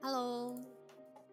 [0.00, 0.54] Hello，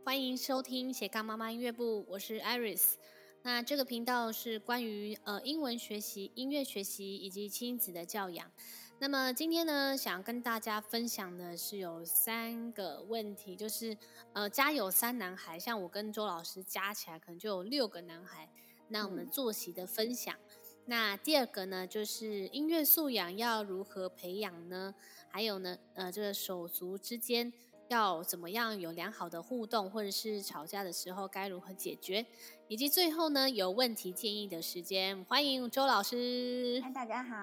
[0.04, 2.96] 欢迎收听斜杠妈妈音乐部，我是 Iris。
[3.44, 8.52] 那这个频道是关于呃英文学习、音乐学习以及亲子的教养。
[9.00, 13.96] 那么今天呢，想跟大家分享的是有三个问题，就是
[14.34, 18.50] 呃家有三男孩，像我跟周老师加起来可能就有六个男孩。
[18.88, 20.36] 那我们作息的分享。
[20.36, 24.94] 嗯那第二个呢，就是音乐素养要如何培养呢？
[25.30, 27.52] 还有呢，呃，这个手足之间
[27.88, 32.26] 要怎么样有良好的互动，或者是吵架的时候该如何解决？
[32.68, 36.82] 以及最后呢，有问题建议的时间，欢迎周老师。
[36.84, 37.36] 嗨，大家好。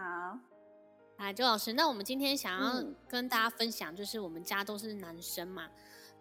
[1.17, 5.69] 啊，周老师，那我们今天想要跟大家分享，就是我们家都是男生嘛，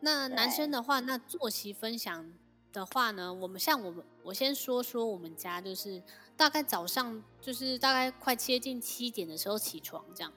[0.02, 2.32] 那男生的话，那作息分享
[2.72, 6.02] 的话呢，我们像我们，我先说说我们家就是。
[6.38, 10.34] 大概早上就是大概快接近七点的时候起床这样，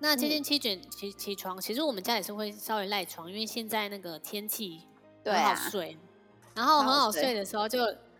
[0.00, 4.82] 那接近七点起起床，其实我们家也是会稍微赖床，因为现在那个天气
[5.24, 5.98] 很好睡，啊、
[6.56, 7.78] 然后很好睡的时候就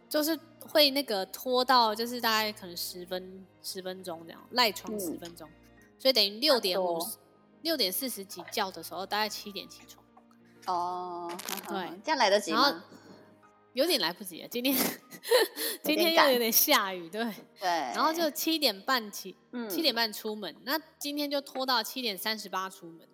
[0.08, 7.16] 就是会那个拖到就是大概可能十分十分钟这样赖床十分钟，嗯、所以等于六点五十
[7.62, 10.04] 六点四十几觉的时候，大概七点起床。
[10.66, 11.30] 哦，
[11.68, 12.82] 对，这样来得及吗？
[13.74, 14.74] 有点来不及了，今天
[15.82, 17.24] 今天又有点下雨，对。
[17.58, 23.08] 对，然后就七点半起，嗯，七点半出门，那今天就拖到七点三十八出门，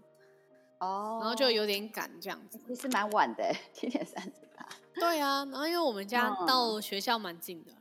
[0.79, 7.73] 哦，然后就有点赶这样子，其实蛮晚的，七点三十八，对啊，然后因为我们家到学校蛮近的，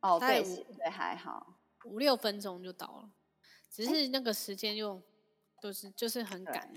[0.00, 0.44] 哦，对
[0.76, 3.10] 对，还好，五六分钟就到了，
[3.68, 5.02] 只是那个时间又
[5.60, 6.72] 都是就是很赶，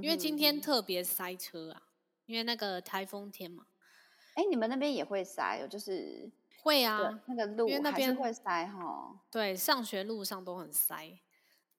[0.00, 1.82] 因为今天特别塞车啊，
[2.24, 3.66] 因为那个台风天嘛。
[4.40, 6.30] 哎，你们那边也会塞，就是
[6.62, 9.20] 会啊，那个路因为那边会塞哈。
[9.30, 11.18] 对，上学路上都很塞。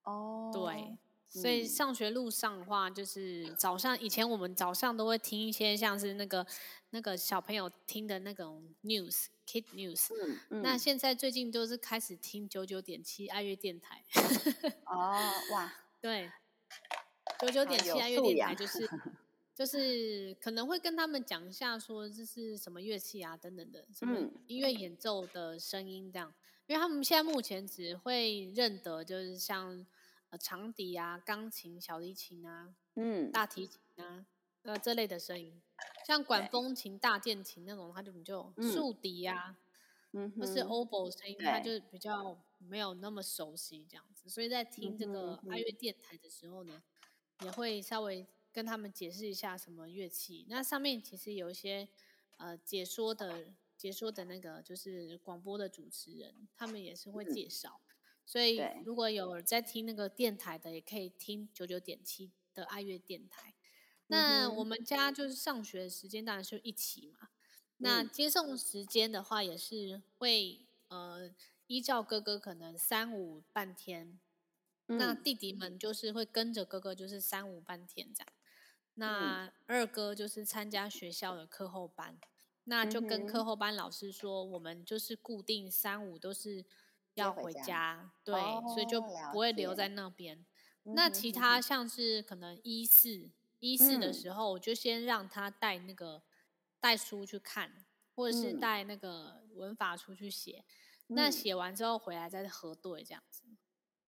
[0.03, 0.95] 哦，对，
[1.27, 6.45] 所以上学路上的话，就是早上以前我们早上都会听一些像是那个
[6.91, 10.13] 那个小朋友听的那种 news，kid news。
[10.13, 10.61] 嗯嗯。
[10.61, 14.03] 那现在最近都是开始听九九点七爱乐电台。
[14.85, 15.17] 哦，
[15.53, 16.31] 哇， 对，
[17.39, 18.87] 九九点七爱乐电台就是。
[19.61, 26.33] 就是可能会跟他们讲一下，说这是什么乐器啊，等等的，什么音乐演奏的声音这样。
[26.65, 29.85] 因为他们现在目前只会认得，就是像
[30.31, 34.25] 呃长笛啊、钢琴、小提琴啊、嗯、大提琴啊
[34.63, 35.61] 呃这类的声音。
[36.07, 39.55] 像管风琴、大键琴那种，他就就竖笛啊，
[40.13, 44.27] 嗯，或是 oboe 声音，他就比较没有那么熟悉这样子。
[44.27, 46.81] 所以在听这个爱乐电台的时候呢，
[47.43, 48.25] 也会稍微。
[48.53, 51.87] 跟他们解释一下什么乐器，那上面其实有一些
[52.37, 57.95] 呃解说的解说的那个就是广播的主持人，他们也是会介绍，嗯、
[58.25, 63.53] 所以如果有在听那个电台的，也可以听九九点七的爱乐电台。
[64.07, 67.29] 那我们家就是上学时间当然是一起嘛，
[67.77, 71.33] 那接送时间的话也是会呃
[71.67, 74.19] 依照哥哥可能三五半天，
[74.87, 78.30] 那弟弟们就是会跟着哥哥就是三五半天这样。
[79.01, 82.27] 那二哥就是参加学校的课后班，嗯、
[82.65, 86.63] 那就跟课后班老师说，我们就是固定三五都是
[87.15, 90.45] 要回家，家对、哦，所以就不会留在那边。
[90.83, 96.21] 那其他像是可能一四一四的时候，我就先让他带那个
[96.79, 97.83] 带书去看，
[98.15, 100.63] 或者是带那个文法书去写。
[101.07, 103.43] 嗯、那写完之后回来再核对这样子，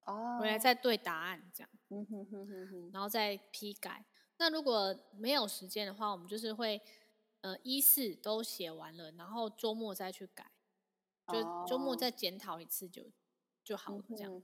[0.06, 4.06] 哦，回来再对答案这样，嗯哼哼哼哼，然后再批改。
[4.44, 6.82] 那如果没有时间的话，我们就是会，
[7.40, 10.52] 呃，一四都写完了，然后周末再去改，
[11.32, 13.10] 就周末再检讨一次就
[13.64, 14.44] 就好了，这样。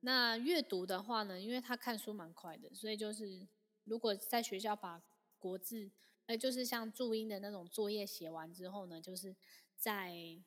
[0.00, 3.46] 那阅读的话呢，因为他看书蛮快的，所以就是
[3.84, 5.02] 如果在学校把
[5.38, 5.90] 国字，
[6.24, 9.36] 呃，就是像注音的那种作业写完之后呢，就是
[9.76, 10.40] 在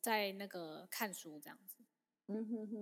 [0.00, 1.82] 在那个看书这样子。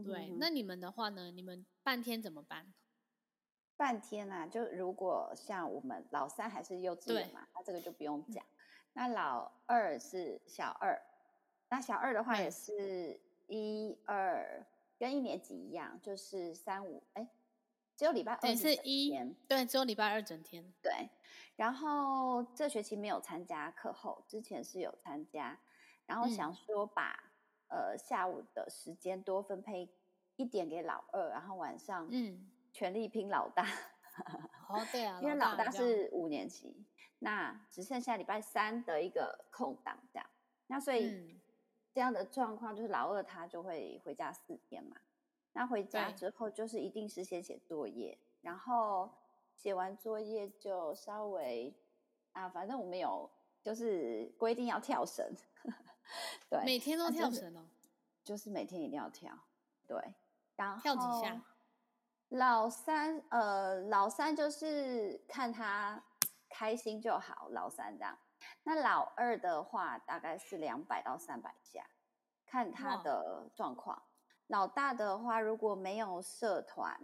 [0.04, 1.30] 对，那你们的话呢？
[1.30, 2.74] 你们半天怎么办？
[3.76, 8.42] 半天啊，就如果像我们老三还是幼稚园嘛，那这个就不用讲。
[8.94, 10.98] 那老二是小二，
[11.68, 14.66] 那小二的话也是一二，
[14.98, 17.28] 跟一年级一样，就是三五，哎，
[17.94, 20.72] 只有礼拜二是一天，对，只有礼拜二整天。
[20.80, 21.10] 对，
[21.56, 25.60] 然后这学期没有参加课后，之前是有参加，
[26.06, 27.34] 然后想说把、
[27.68, 29.90] 嗯、呃下午的时间多分配
[30.36, 32.50] 一点给老二，然后晚上嗯。
[32.76, 33.66] 全力拼老大，
[34.68, 36.84] 哦对啊， 因为老大是五年级，
[37.20, 40.26] 那只剩下礼拜三的一个空档这样，
[40.66, 41.40] 那所以
[41.94, 44.98] 这样的状况就是老二他就会回家四天嘛，
[45.54, 49.10] 那回家之后就是一定是先写作业，然后
[49.54, 51.74] 写完作业就稍微
[52.32, 53.30] 啊，反正我们有
[53.62, 55.26] 就是规定要跳绳，
[56.50, 57.64] 对，每天都跳绳哦，
[58.22, 59.32] 就是每天一定要跳，
[59.86, 59.96] 对，
[60.56, 61.42] 然后跳几下？
[62.30, 66.02] 老三，呃，老三就是看他
[66.48, 68.18] 开心就好，老三这样。
[68.64, 71.88] 那老二的话，大概是两百到三百下，
[72.44, 74.02] 看他的状况。
[74.48, 76.98] 老大的话，如果没有社团，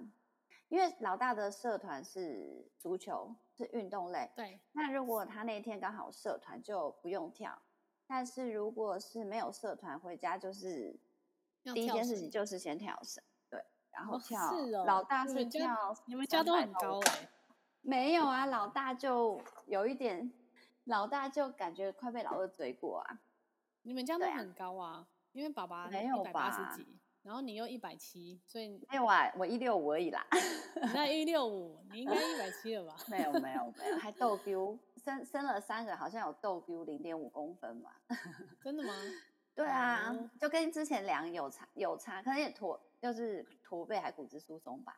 [0.68, 4.30] 因为老大的社团是足球，是运动类。
[4.34, 4.60] 对。
[4.72, 7.56] 那如果他那天刚好社团，就不用跳。
[8.06, 10.98] 但是如果是没有社团，回家就是
[11.72, 13.22] 第一件事情就是先跳绳。
[13.92, 17.28] 然后跳，哦哦、老大是跳，你们家都很高哎、欸。
[17.80, 20.32] 没有啊，老大就有一点，
[20.84, 23.20] 老大就感觉快被老二追过啊。
[23.82, 26.86] 你们家都很高啊，啊因为爸爸一百八十几，
[27.22, 30.24] 然后你又一百七，所以没有啊，我一六五而已啦。
[30.94, 32.96] 那一六五，你应该一百七了吧？
[33.10, 37.90] 没有没有没有，还逗 丢，生生了三个，好像有逗丢零点五公分嘛。
[38.62, 38.94] 真的吗？
[39.54, 42.80] 对啊，就跟之前量有差有差，可能也脱。
[43.00, 44.94] 就是驼背还骨质疏松吧，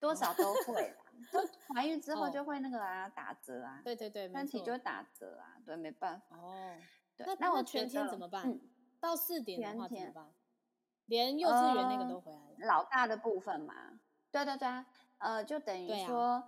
[0.00, 1.04] 多少都会啦。
[1.30, 1.38] 就
[1.72, 3.80] 怀孕之后就会那个啊，打折啊。
[3.84, 5.54] 对对对，身体就会打折啊。
[5.64, 6.36] 对，没办法。
[6.38, 6.76] 哦，
[7.16, 7.24] 对。
[7.38, 8.58] 那我全天怎么办？
[8.98, 10.34] 到四点的话怎么办？
[11.06, 12.56] 连幼稚园那个都回来了。
[12.66, 14.00] 老大的部分嘛。
[14.32, 14.84] 对对对啊。
[15.18, 16.42] 呃，就等于说，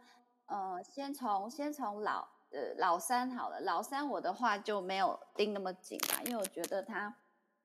[0.46, 3.60] 呃，先从先从老呃老三好了。
[3.60, 7.14] 老三我的话就没有盯那么紧嘛，因为我觉得他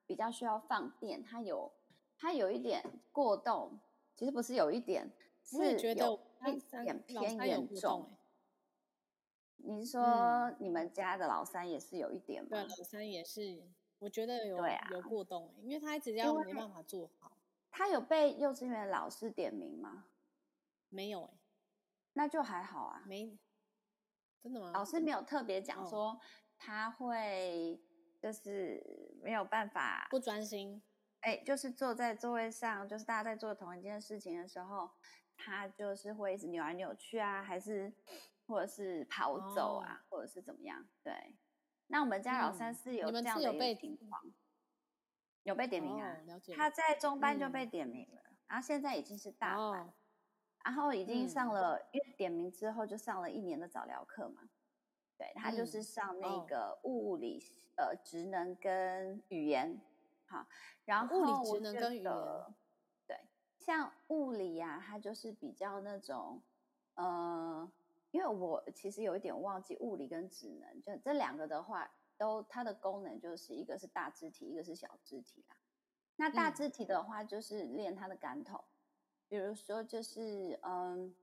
[0.05, 1.73] 比较需要放电，他有。
[2.19, 3.79] 他有一点过动，
[4.17, 5.07] 其实不是有一点，
[5.43, 5.93] 是有一
[6.83, 8.09] 点偏严重。
[9.57, 12.49] 你是说你们家的老三也是有一点吗？
[12.49, 13.61] 对，老三也是，
[13.99, 14.57] 我觉得有
[14.91, 17.31] 有过动，因为他一直要没办法做好。
[17.69, 20.05] 他有被幼稚园老师点名吗？
[20.89, 21.33] 没有哎，
[22.13, 23.03] 那就还好啊。
[23.05, 23.37] 没，
[24.41, 24.71] 真的吗？
[24.73, 26.19] 老师没有特别讲说
[26.57, 27.79] 他会
[28.19, 30.81] 就是没有办法不专心。
[31.27, 34.89] 哎，就是坐在座位上，就是大家在做同一件事情的时候，
[35.35, 37.91] 他就是会一直扭来扭去啊，还是
[38.45, 40.87] 或者是跑走啊，哦、或者是怎么样？
[41.03, 41.35] 对。
[41.87, 44.33] 那我们家老三是有这样的一个情况，嗯、
[45.43, 46.15] 有被点名啊。
[46.29, 49.93] 哦、他在中班就被点名了，嗯、然后现在已经是大班，哦、
[50.63, 54.43] 然后已经上了，嗯、因为点名之后就上了一年的早疗课嘛。
[55.17, 57.43] 对，他就是上那个物理、
[57.75, 59.77] 嗯、呃职能跟语言。
[60.29, 60.45] 好，
[60.83, 62.13] 然后物理职能跟语言，
[63.07, 63.17] 对，
[63.57, 66.41] 像物理呀、啊，它就是比较那种，
[66.95, 67.71] 呃，
[68.11, 75.55] 因为我其实有一点忘记物理跟职能，就这两个的话，都它的功能就是一个是大肢体，一个是小肢体啦。
[76.17, 78.67] 那大肢体的话，就是练它的感统，嗯、
[79.29, 81.15] 比如说就是嗯，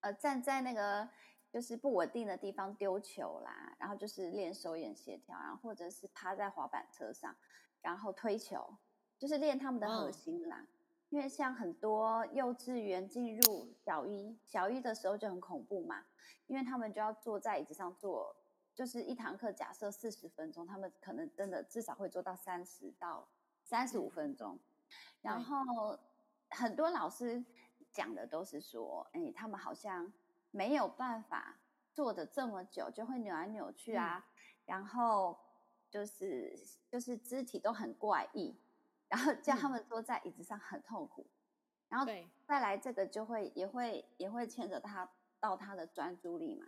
[0.00, 1.08] 呃，站在那个
[1.50, 7.34] 就是不稳定的地方丢球啦，然后就是练手眼协调，然后或者是趴在滑板车上。
[7.82, 8.76] 然后推球，
[9.18, 10.58] 就是练他们的核心啦。
[10.60, 10.68] 嗯、
[11.10, 16.04] 因为像很多幼稚园进入小一，小一的时候就很恐怖嘛，
[16.46, 18.34] 因为他们就要坐在椅子上坐，
[18.74, 23.28] 就是一堂课假设四十分钟，他们可能真的至少会做到三十到
[23.64, 24.54] 三十五分钟。
[24.54, 24.60] 嗯、
[25.20, 25.98] 然后
[26.50, 27.44] 很多老师
[27.92, 30.12] 讲的都是说，哎，他们好像
[30.50, 31.58] 没有办法
[31.92, 34.32] 坐的这么久，就会扭来扭去啊，嗯、
[34.66, 35.36] 然后。
[35.92, 36.58] 就是
[36.88, 38.56] 就是肢体都很怪异，
[39.08, 41.28] 然后叫他们坐在椅子上很痛苦，嗯、
[41.90, 42.06] 然后
[42.46, 46.66] 再来这个就会也会也会牵着他到他的专注力嘛。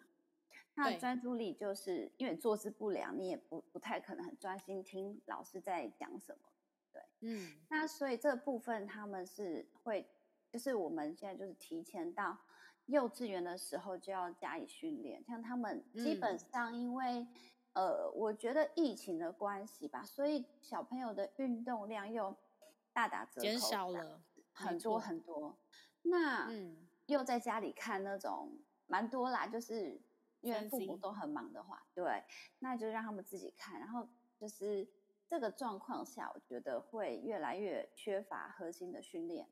[0.75, 6.49] 他的专注力就是因为坐姿不良，你也不不太可能很专心听老师在讲什么。
[6.93, 10.07] 对，嗯，那所以这部分他们是会，
[10.51, 12.37] 就是我们现在就是提前到
[12.87, 17.27] 幼稚园的时候就要加以训练，像他们基本上因为。
[17.75, 22.35] 嗯呃，我觉得疫情的关系吧，所以小朋友的运动量又
[22.93, 24.21] 大打折扣，减少了
[24.53, 25.57] 很多很多。
[26.03, 30.01] 那嗯，又在家里看那种蛮多啦，就是
[30.41, 32.23] 因为父母都很忙的话，对，
[32.61, 33.81] 那就让他们自己看。
[33.81, 34.07] 然后
[34.39, 34.87] 就是
[35.27, 39.49] 这个状况下，我觉得会越来越缺乏核心的训练，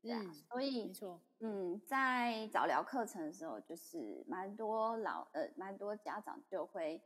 [0.00, 7.02] 对啊，嗯，所以没错，嗯，在早疗课程的时候，就是蛮多老呃，蛮多家长就会。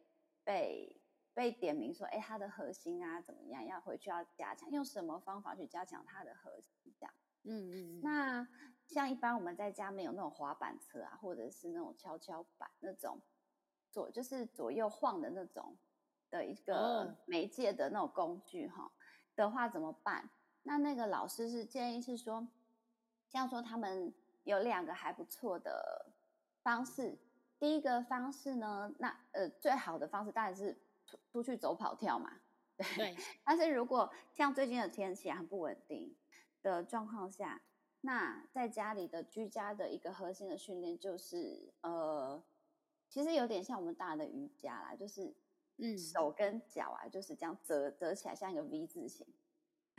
[0.48, 0.98] 被
[1.34, 3.62] 被点名说，哎，他的核心啊怎么样？
[3.66, 6.90] 要回去要加强，用什么方法去加强他的核心？
[6.98, 7.14] 这样，
[7.44, 8.00] 嗯嗯。
[8.02, 8.48] 那
[8.86, 13.20] 像一般我们在家没有那种滑板车啊，或者是那种跷跷板那种
[13.90, 15.76] 左就是左右晃的那种
[16.30, 18.90] 的一个媒介的那种工具哈、哦、
[19.36, 20.30] 的话怎么办？
[20.62, 22.48] 那那个老师是建议是说，
[23.26, 24.14] 像说他们
[24.44, 26.10] 有两个还不错的
[26.62, 27.18] 方式。
[27.58, 32.40] 第一个方式呢，那呃最好的方式当然是出出去走跑跳嘛，
[32.96, 33.16] 对。
[33.44, 36.14] 但是如果像最近的天气很不稳定
[36.62, 37.60] 的状况下，
[38.00, 42.42] 那在家里的居家的一个核心的训练就是呃，
[43.08, 45.34] 其实有点像我们大的瑜伽啦，就是
[45.78, 49.26] 嗯手跟脚啊就是这样折折起来像一个 V 字形。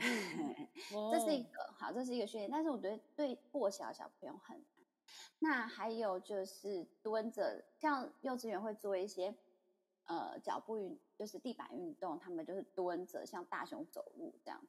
[1.12, 4.79] 这是一个好，这是一个训练，但是我觉得对过小小朋友很难。
[5.38, 9.34] 那还有就是蹲着，像幼稚园会做一些
[10.04, 14.66] 呃脚步运，就是地板运动，他们就是蹲着，像大熊走路这样子。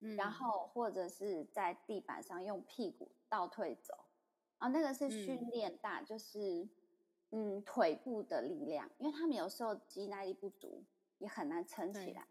[0.00, 3.94] 嗯，然后或者是在地板上用屁股倒退走，
[4.58, 6.68] 啊，那个是训练大，嗯、就是
[7.30, 10.82] 嗯腿部的力量，因为他们有时候肌耐力不足，
[11.18, 12.26] 也很难撑起来。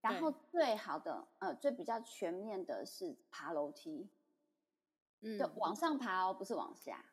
[0.00, 4.08] 然后最好的，呃，最比较全面的是爬楼梯，
[5.22, 7.04] 嗯，就往上爬哦，不是往下，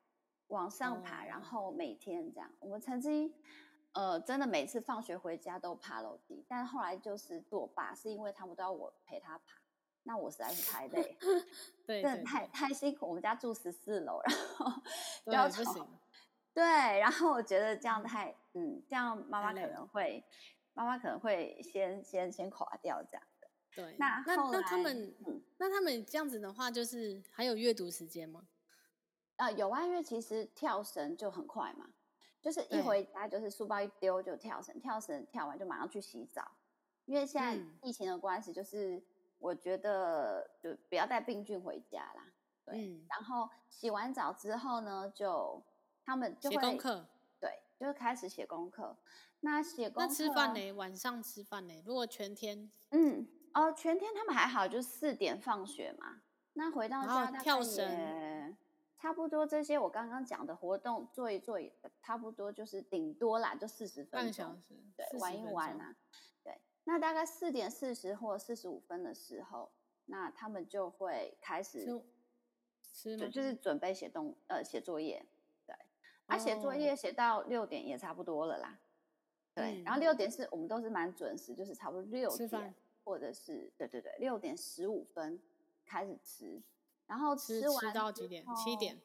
[0.47, 2.51] 往上爬，哦、然后每天这样。
[2.59, 3.33] 我们曾经，
[3.93, 9.61] 呃，真的每次放学回家都爬楼梯，但后来就是作罢，是因为他们都要我陪他爬，
[10.03, 11.17] 那我实在是太累，
[11.87, 13.07] 对，真的太太辛苦。
[13.07, 14.81] 我们家住十四楼，然后
[15.25, 15.87] 不要吵，
[16.53, 16.63] 对，
[16.99, 20.23] 然后我觉得这样太，嗯，这样妈妈可能会。
[20.75, 23.38] 妈妈可能会先先先垮掉这样的，
[23.75, 23.95] 对。
[23.97, 28.47] 那那那他们，嗯，那他们这样子的话，就是还有阅读时间吗？
[29.35, 31.89] 啊、呃，有啊，因为其实跳绳就很快嘛，
[32.41, 36.51] 就是一回家就是书包一丢就跳绳，跳绳跳完就马上去洗澡。
[37.05, 39.01] 因为现在疫情的关系，就是
[39.39, 42.33] 我觉得就不要带病菌回家啦。
[42.65, 42.75] 对。
[42.77, 45.63] 嗯、然后洗完澡之后呢，就
[46.03, 47.07] 他们就会写功课，
[47.39, 48.97] 对，就开始写功课。
[49.39, 50.71] 那写功课，那吃饭呢？
[50.73, 51.81] 晚上吃饭呢？
[51.85, 56.21] 如果全天，嗯，哦，全天他们还好，就四点放学嘛。
[56.53, 58.57] 那回到家跳绳，
[58.97, 61.57] 差不多这些我刚刚讲的活动做一做，
[62.01, 65.95] 差不多就是顶多啦，就四十分钟，半小时，对，玩一玩啊。
[66.43, 69.71] 对，那大概四点四十或四十五分的时候，
[70.05, 71.85] 那他们就会开始
[72.81, 75.25] 吃，就就是准备写东呃写作业，
[75.65, 75.75] 对，
[76.25, 78.79] 啊，写作业写到六点也差不多了啦。
[79.53, 85.41] 对，然后六点是我们都是蛮准时，就是差不多六点，或者是对对对，六点十五分
[85.85, 86.61] 开始吃，
[87.07, 88.45] 然后吃完吃到几点？
[88.55, 88.99] 七点，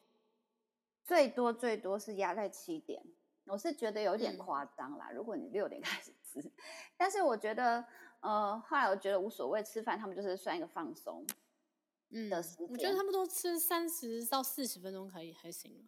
[1.03, 3.03] 最多最多是压在七点。
[3.45, 6.51] 我是觉得有点夸张啦，嗯、如果你六点开始吃，
[6.97, 7.85] 但是我觉得
[8.19, 11.25] 呃，后来我觉得无所谓，吃饭他们就是算一个放松
[12.29, 15.87] 的时我觉得他们都吃三十到四十分钟可以还行，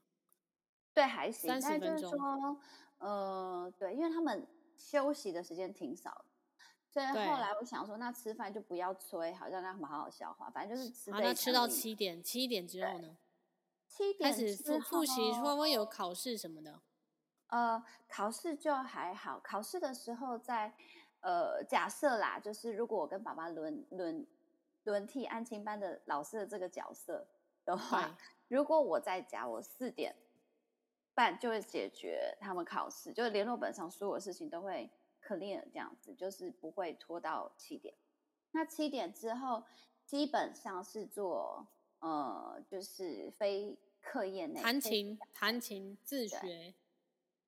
[0.93, 2.11] 对，还行，三十分钟。
[2.11, 2.59] 说
[2.99, 4.47] 呃，对，因为他们。
[4.79, 6.25] 休息的时间挺少的，
[6.89, 10.49] 所以后来我想说，那吃饭就不要催，好像让他们好好消化。
[10.49, 11.11] 反正就是吃。
[11.11, 13.17] 好，那吃到七点，七点之后呢？
[13.87, 16.79] 七点开始复复习，会不会有考试什么的？
[17.47, 19.39] 呃，考试就还好。
[19.39, 20.73] 考试的时候在，
[21.21, 24.25] 呃，假设啦，就是如果我跟爸爸轮轮
[24.83, 27.27] 轮替安亲班的老师的这个角色
[27.63, 28.17] 的话，
[28.47, 30.15] 如果我在家，我四点。
[31.13, 34.87] 半就会解决他们考试，就是联络本上所有的事情都会
[35.27, 37.93] clear 这样子，就是不会拖到七点。
[38.51, 39.63] 那七点之后，
[40.05, 41.67] 基本上是做
[41.99, 46.73] 呃，就是非课业内弹琴、弹琴自学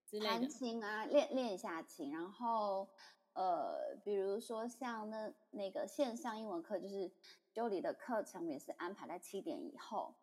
[0.05, 2.11] 之类的，弹琴啊，练练一下琴。
[2.11, 2.89] 然后
[3.33, 7.09] 呃，比如说像那那个线上英文课，就是
[7.53, 10.15] Jolly 的课程也是安排在七点以后。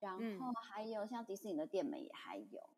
[0.00, 2.70] 然后还有像迪士尼的店门也还有。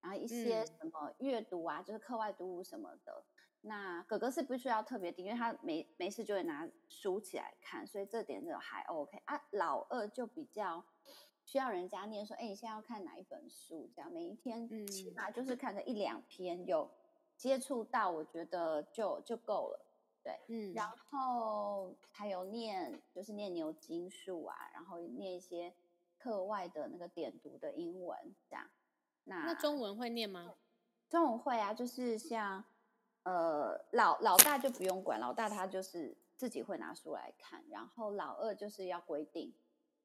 [0.00, 3.24] 然后一些什么阅读啊，嗯、就是课外读物什么的。
[3.64, 9.40] 那哥哥是不需要特别盯，因为他没没事就会拿书起来看，所以这点就还 OK 啊。
[9.52, 10.84] 老二就比较
[11.44, 13.88] 需要人家念说，哎，你现在要看哪一本书？
[13.94, 16.90] 这样每一天起码就是看个一两篇，有
[17.36, 19.86] 接触到，我觉得就就够了。
[20.24, 20.72] 对，嗯。
[20.74, 25.72] 然后还有念，就是念牛津数啊，然后念一些
[26.18, 28.68] 课外的那个点读的英文这样。
[29.24, 30.54] 那，那中文会念吗？
[31.08, 32.64] 中文会啊，就是像
[33.24, 39.52] 呃老老大就不用管，老大他就是自己会拿书来看，然后老二就是要规定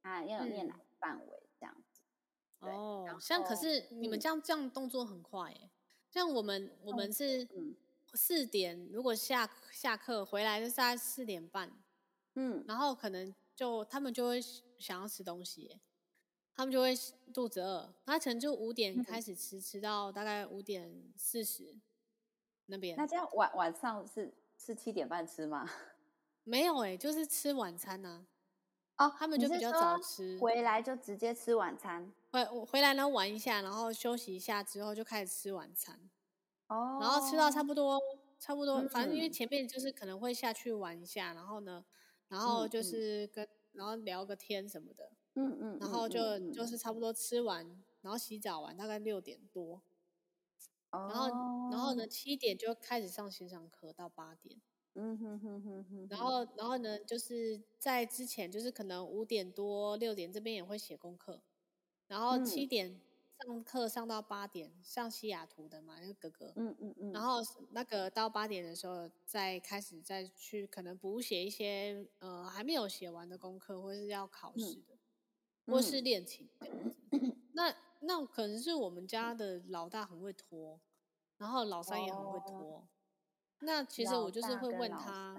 [0.01, 2.01] 啊要有念哪个范围这样子。
[2.59, 5.69] 嗯、哦，像可是你们这样、嗯、这样动作很快耶，
[6.09, 7.47] 像我们我们是
[8.13, 11.71] 四点，如果下下课回来就大概四点半，
[12.35, 14.41] 嗯，然后可能就他们就会
[14.79, 15.79] 想要吃东西耶。
[16.55, 16.95] 他们就会
[17.31, 21.75] 肚子饿，他可能就五点开始吃，嗯、吃到大概五点四十
[22.67, 22.95] 那边。
[22.95, 25.67] 那这样晚晚上是是七点半吃吗？
[26.45, 28.25] 没有哎、欸，就是吃晚餐呢、
[28.95, 29.07] 啊。
[29.07, 32.11] 哦，他们就比较早吃，回来就直接吃晚餐。
[32.31, 36.09] 回回我回来呢玩一下，然后休息一下之后就开始吃晚餐。
[36.67, 36.97] 哦。
[37.01, 38.01] 然后吃到差不多，
[38.39, 41.85] 差不多，反正因为前面就是可能会下去玩一下，然后呢，
[42.27, 45.11] 然后就是跟、嗯、然后聊个天什么的。
[45.35, 45.77] 嗯嗯。
[45.79, 47.63] 然后就就是差不多吃完，
[48.01, 49.81] 然后洗澡完，大概六点多。
[51.09, 51.27] 然后，
[51.71, 54.59] 然后呢，七点就开始上线上课到八点。
[54.95, 56.07] 嗯哼哼哼哼。
[56.09, 61.41] 然后，然后呢，就是在之前，就是可能五点多六点这边也会写功课，
[62.07, 62.99] 然后七点
[63.39, 66.53] 上课上到八点，上西雅图的嘛，那个哥哥。
[66.55, 67.11] 嗯嗯嗯。
[67.11, 67.37] 然后
[67.71, 74.95] 那个到八点的时候，再开始再去可能补写一些呃还没有写完的功课，或是要考试的，
[75.65, 76.95] 嗯、或是练琴这样子。
[77.11, 77.75] 嗯、 那。
[78.07, 80.79] 那可能是我们家的老大很会拖，
[81.37, 82.77] 然后老三也很会拖。
[82.77, 82.87] 哦、
[83.59, 85.35] 那其实我就是会问他，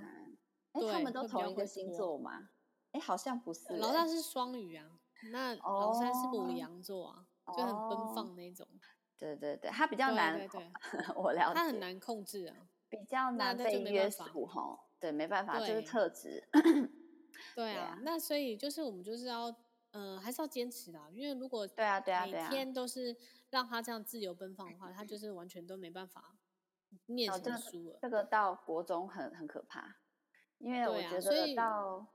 [0.72, 2.50] 哎，他们都同一个星座吗？
[2.92, 3.74] 哎，好像不是。
[3.78, 5.00] 老大是双鱼啊，
[5.32, 8.68] 那老三是牡羊座啊，哦、就很奔放那种。
[9.16, 12.54] 对对对，他比较难，对对对我了解，他很难控制啊，
[12.90, 14.78] 比较难被约束哈。
[15.00, 16.46] 对，没办法，就是特质。
[17.54, 19.56] 对 啊，那所以就是我们就是要。
[19.92, 23.16] 呃，还是要坚持的，因为如果对啊对啊每天都是
[23.50, 26.36] 让他这样自由奔放的话，他就是完全都没办法
[27.06, 27.96] 念成书了。
[27.96, 29.96] 哦这个、到国中很很可怕，
[30.58, 32.06] 因为我觉得到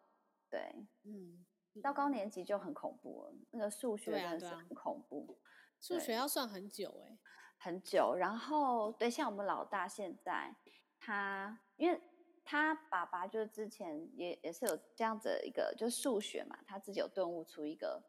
[0.50, 1.46] 对，啊、对，嗯，
[1.82, 5.40] 到高年级就很恐怖了，那个数学真的是很恐怖，
[5.82, 7.20] 数学要算很久哎、欸，
[7.58, 8.16] 很久。
[8.16, 10.56] 然后对，像我们老大现在
[11.00, 12.02] 他因为。
[12.46, 18.04] 他爸爸就是之前也也是有这样子的一个，就是数学嘛，他自己有顿悟出一个，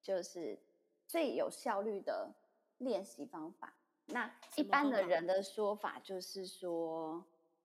[0.00, 0.58] 就是
[1.06, 2.32] 最有效率的
[2.78, 3.74] 练习方法。
[4.06, 7.22] 那一般的人的说法就是说，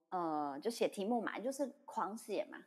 [0.10, 2.65] 呃，就写题目嘛，就是狂写嘛，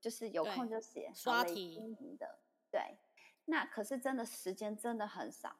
[0.00, 2.38] 就是有空就写，刷题的。
[2.70, 2.96] 对，
[3.46, 5.56] 那可是真的时间真的很少，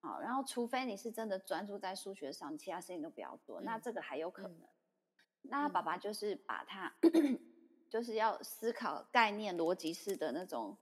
[0.00, 4.58] 好，然后除非你是真的专注在数学上，其他事情都不要做，嗯、那这个还有可能。
[4.58, 4.68] 嗯
[5.44, 7.38] 那他爸爸就是把他，嗯、
[7.88, 10.76] 就是要思考概念逻辑式的那种，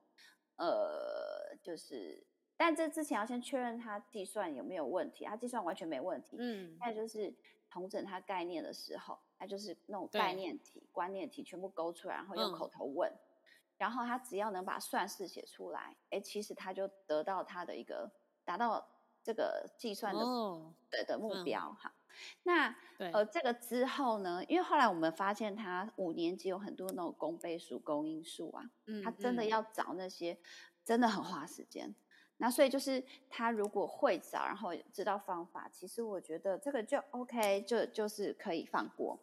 [0.57, 6.37] 呃，就是，但这之前要先确认他计算有没有问题，他计算完全没问题。
[6.39, 7.35] 嗯，再就是
[7.71, 13.19] 统整他概念的时候，他就是那种概念题、观念题全部勾出来，然后用口头问，嗯、
[13.79, 18.11] 然后他只要能把算式写出来，哎，其实他就得到他的一个
[18.45, 18.87] 达到
[19.23, 20.21] 这个计算的
[20.91, 21.93] 对、哦、的目标哈。
[21.95, 22.02] 嗯
[22.45, 24.43] 那对呃，这个之后呢？
[24.49, 30.39] 因为后来我们发现他五年级有很多那种公倍数、公因数啊，嗯，他真的要找那些，
[30.85, 31.95] 真的很花时间。
[32.39, 39.21] 那所以就是他如果会找，然后知道方法，其实我觉得这个就 OK，就就是可以放过。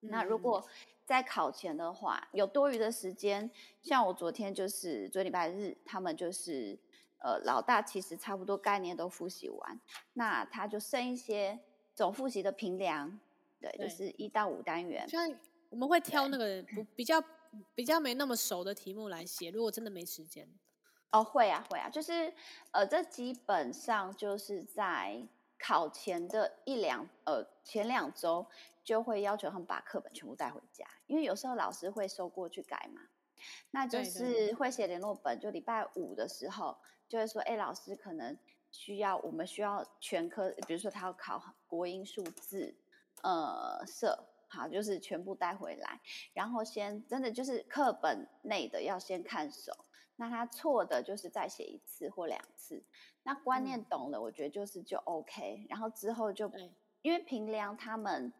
[0.00, 0.66] 嗯、那如果
[1.04, 3.50] 在考前的话，有多余的时间，
[3.82, 6.76] 像我昨天就是昨礼拜日，他们就是
[7.18, 9.80] 呃老大其实差不多概念都复习完，
[10.14, 11.60] 那他就剩一些。
[12.00, 13.20] 总复习的评量，
[13.60, 15.06] 对，对就是一到五单元。
[15.06, 15.30] 像
[15.68, 17.22] 我们会挑那个不比较
[17.74, 20.48] 比较没那么熟的题目来写，如果真的没时间。
[21.10, 22.32] 哦，会啊，会啊，就是
[22.70, 25.22] 呃，这基本上就是在
[25.58, 28.46] 考前的一两呃前两周
[28.82, 33.02] 就会要求他们把课本全部带回家，因为有时候老师会收过去改嘛。
[33.72, 36.78] 那就是会写联络本，就礼拜五的时候
[37.10, 38.38] 就会说，哎，老师可能。
[38.70, 42.74] 需要我们需要全科，比如说他要考国英数字，
[43.22, 46.00] 呃，社，好，就是全部带回来，
[46.32, 49.72] 然后先真的就是课本内的要先看熟，
[50.16, 52.82] 那他错的就是再写一次或两次，
[53.22, 56.50] 那观念懂了，我觉得就是就 OK，然后之后就，
[57.02, 58.32] 因为评量他们，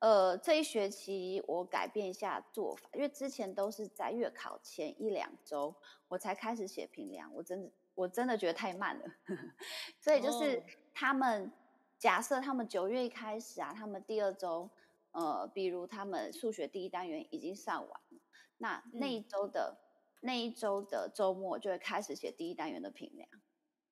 [0.00, 5.74] 呃，这一学期我改变一下做法，因为之前都是在月考前一两周
[6.08, 7.70] 我才开始写评量，我真的。
[7.94, 9.04] 我真的觉得太慢了，
[10.00, 10.62] 所以就是
[10.94, 11.50] 他们、oh.
[11.98, 14.70] 假设他们九月一开始啊，他们第二周，
[15.12, 18.20] 呃，比如他们数学第一单元已经上完了，
[18.58, 23.28] 那那一周的、嗯、那一周的周末就会开始写第一单元的评量，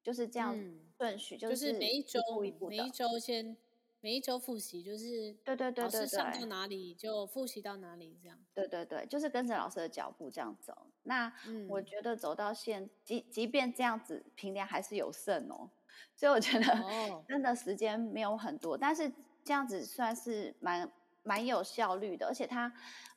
[0.02, 0.56] 就是这样
[0.98, 2.20] 顺序，就是每一周
[2.68, 3.56] 每一周先。
[4.02, 8.38] 每一周复习就是对对对对，上到哪里就复习到哪里，这样。
[8.54, 10.90] 对对对，就是跟着老师的脚步这样走。
[11.10, 11.32] 那
[11.68, 15.68] 我觉得走到现，即即便这样子平凉还是有剩哦。
[16.14, 16.64] 所以我觉得
[17.28, 19.12] 真的时间没有很多，但是
[19.44, 20.88] 这样子算是蛮
[21.24, 22.26] 蛮有效率的。
[22.28, 22.72] 而且他，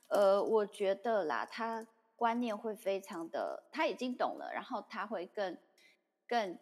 [0.08, 5.56] 呃，我觉得啦，他观念会非常的，他已经懂了，然后他会更
[6.26, 6.58] 更更。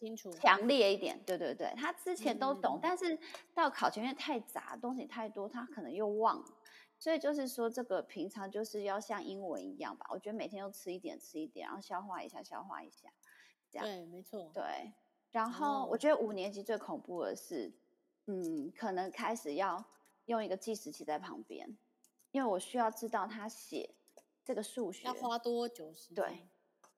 [0.00, 3.16] 清楚，强烈一点，对对对，他之前都懂，嗯、但是
[3.54, 6.44] 到考前面太杂，东西太多，他可能又忘了。
[6.98, 13.12] 所以就是说，这个平常就是要像英文一样吧，我觉得每天都吃一点，吃一点，然后消化一下，消化一下，
[13.70, 13.86] 这样。
[13.86, 14.50] 对，没错。
[14.54, 14.92] 对，
[15.30, 17.72] 然后我觉得五年级最恐怖的是，
[18.26, 19.84] 嗯，可能开始要
[20.24, 21.76] 用一个计时器在旁边，
[22.30, 23.94] 因为我需要知道他写
[24.42, 26.16] 这个数学要花多久时间。
[26.16, 26.48] 对，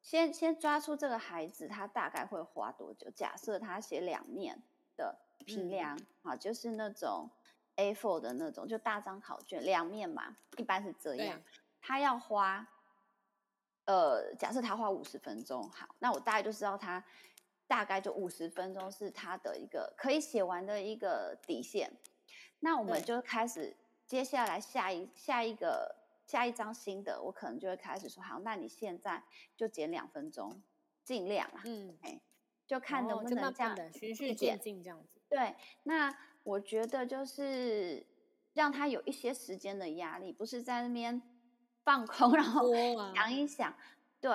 [0.01, 3.11] 先先抓出这个孩子他大概会花多久。
[3.11, 4.63] 假设他写两面
[4.97, 7.29] 的平量，啊、嗯，就是那种
[7.79, 11.41] A4 的那种，就大张考卷两面嘛，一般是这样。
[11.81, 12.69] 他要花。
[13.91, 17.03] 呃，假设他花五十分钟，好，那我大概就知道他
[17.67, 21.91] 大概就五十分钟是他的一个可以写完的一个底线。
[22.61, 29.23] 那我们就开始接下来下一下一个下一张新的，我可能就会开始说，好，那你现在
[29.57, 30.63] 就减两分钟，
[31.03, 32.21] 尽量啦，嗯，哎，
[32.67, 35.19] 就看能不能这样的循序渐进这样子。
[35.31, 36.15] 对，那
[36.49, 38.05] 我觉得就是
[38.55, 41.21] 让他有一些时间的压力，不是在那边。
[41.89, 42.71] 放空，然后
[43.15, 43.75] 想一想，
[44.21, 44.31] 对，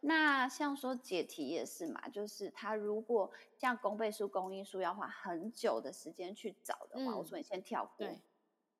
[0.00, 8.08] 那像说解题也是嘛，就是他如果像公倍数、公因数要花很久的时间去找的话，嗯、我说你先跳过，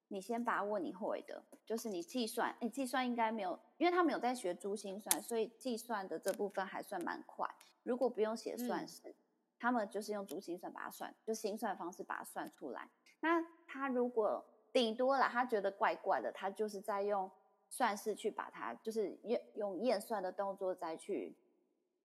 [0.09, 7.47] 你先把握你会的，就是你计算，你，计算应该没有，因为他没有在学珠心算，所以计算的这部分还算蛮快。
[7.83, 9.15] 如果不用写算式，嗯、
[9.65, 12.91] 他们就是用珠心算把它算，就心算方式把它算出来。
[13.21, 17.31] 那他如果顶多了，他觉得怪怪的，他就是在用。
[17.71, 21.35] 算式去把它，就是用用验算的动作再去，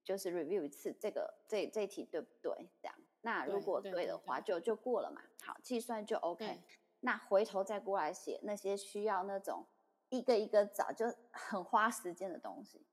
[0.03, 2.67] 就是 review 一次这个这这题对不对？
[2.81, 5.21] 这样，那如果对的话，就就过了嘛。
[5.43, 6.59] 好，计算就 OK。
[7.01, 9.63] 那回头再过来写那些需要那种
[10.09, 12.83] 一个一个找就很花时间的东西，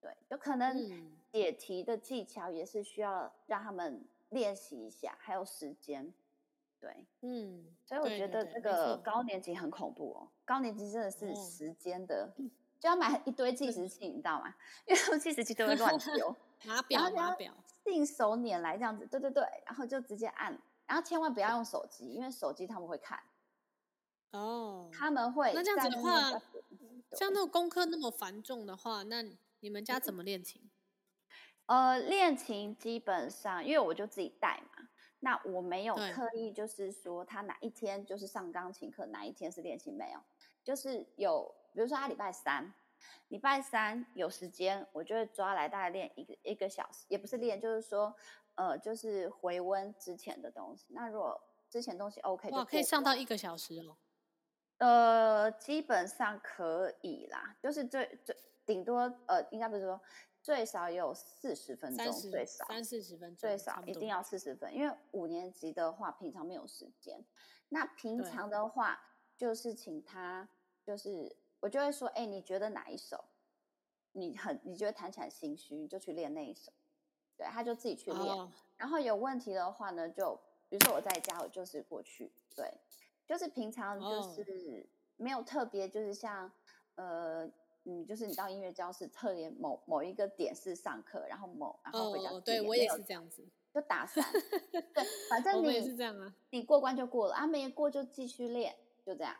[0.00, 0.76] 对，有可能
[1.30, 6.12] 解题的技巧也是需要让他们练习一下，还有时间。
[6.80, 10.28] 对，嗯，所以我觉得这个高年级很恐怖哦。
[10.44, 12.44] 高年级真的是时间的，哦、
[12.78, 14.54] 就要买一堆计时器，你知道吗？
[14.86, 23.18] 因为计时器都会乱丢， 拿表拿表，信手拈来这样子，对对对，然后就直接按，然后千万不要用手机，因为手机他们会看。
[24.32, 25.52] 哦，他们会。
[25.54, 26.30] 那这样子的话，
[27.12, 29.24] 像那种功课那么繁重的话，那
[29.60, 30.60] 你们家怎么练琴？
[31.66, 34.88] 呃，练琴基本上，因为我就自己带嘛。
[35.20, 40.20] 那我没有刻意，就是说他哪一天就是上钢琴课，哪一天是练琴没有，
[40.62, 42.74] 就是有，比如说他礼拜三，
[43.28, 48.14] 礼拜三有时间，我就会抓来大概练一个一个小时，也不是练，就是说，
[48.56, 50.88] 呃，就是回温之前的东西。
[50.90, 53.96] 那如果之前东西 OK，哇，可以上到一个小时哦。
[54.76, 59.98] 呃，基本上可以啦，就是最最顶多呃，应该不是说。
[60.44, 67.24] 最少也有四十分钟，最少三四十分钟，最少一定要四十分，因为五年级的话，平常没有时间。
[67.70, 69.00] 那平常的话，
[69.38, 70.46] 就是请他，
[70.84, 73.24] 就是我就会说，哎，你觉得哪一首，
[74.12, 76.70] 你很你觉得弹起来心虚，你就去练那一首。
[77.38, 78.36] 对，他就自己去练。
[78.36, 78.50] Oh.
[78.76, 82.30] 然后有问题的话呢，就比如说我在家，我就是过去。
[82.54, 82.70] 对，
[83.26, 86.52] 就是平常就是没有特别，就是像
[86.96, 87.50] 呃。
[87.84, 92.30] 嗯，就是你到音乐教室，特别某某一个点是上课，然后某然后回家。
[92.30, 94.24] 哦，对我也是这样子，就打散。
[94.72, 94.82] 对，
[95.28, 96.34] 反正你也是这样啊。
[96.50, 99.36] 你过关就过了，啊没过就继续练，就这样。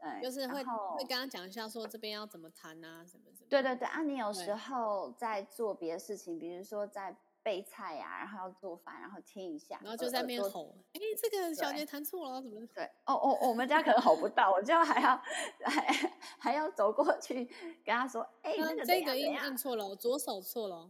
[0.00, 3.46] 对，就是会会跟他讲一下，说这边要怎么弹啊，什么什么。
[3.48, 7.16] 对对对，啊，你有时候在做别的事情，比如说在。
[7.50, 15.16] 备菜呀、啊，然后要做饭，然后听一下，然后就在那边吼：“哎，这个小节弹错了，怎么？”对，哦哦，我们家可能吼不到，我就还要
[15.64, 17.44] 还还要走过去
[17.84, 20.88] 跟他说：“哎，那个这个音按错了，左手错了，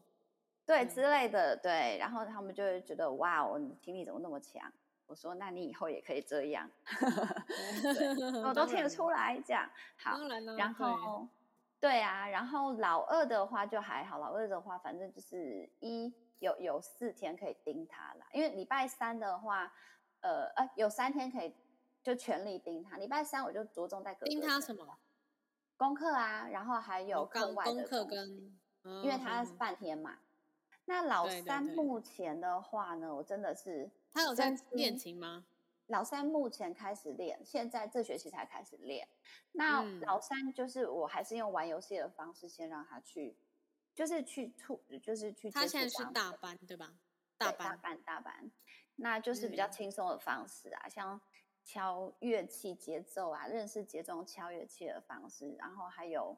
[0.66, 4.70] 对之类的，对。”然后他们就会觉得：“哇，我听力怎么那么强？”
[5.08, 6.70] 我说：“那你以后也可以这样，
[8.44, 10.18] 我都听得出 来。”这样好，
[10.58, 11.26] 然后
[11.80, 16.12] 对啊，然后老二的话就还好，老二的话反正就是一。
[16.40, 19.72] 有有四天可以盯他啦，因为礼拜三的话，
[20.20, 21.54] 呃呃，有三天可以
[22.02, 22.96] 就全力盯他。
[22.96, 24.98] 礼拜三我就着重在盯他什么
[25.76, 28.58] 功课啊，然后还有课外的功课跟，
[29.02, 30.18] 因为他是半天嘛。
[30.86, 35.44] 那老三目前的话呢，我真的是他有在练琴吗？
[35.86, 39.06] 老三目前开始练，现在这学期才开始练。
[39.52, 43.36] 那老三就是我还是用玩游戏的方式先让他去。
[44.00, 45.50] 就是去处，就是去。
[45.50, 46.90] 他现在是大班，对吧？
[47.36, 48.50] 大班，大班，大班，
[48.96, 51.20] 那就是比较轻松的方式啊，嗯、像
[51.64, 56.34] 敲乐器节奏啊，认识节奏敲乐器的方式，然后还有，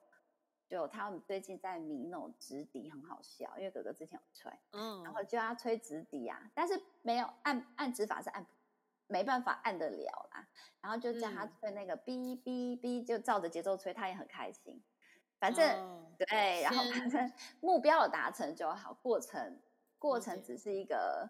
[0.66, 8.44] 就他们最近在迷那种直笛，很好笑，因为哥哥之前有吹，嗯，然后就要吹直笛啊，但是没有按按指法是按，
[9.06, 10.48] 没办法按得了啦，
[10.80, 14.82] 然后就叫他吹那个哔哔哔，就照着节奏吹，他也很开心。
[15.42, 19.58] 反正、哦、对，然后反正目标有达成就好，过程
[19.98, 21.28] 过程只是一个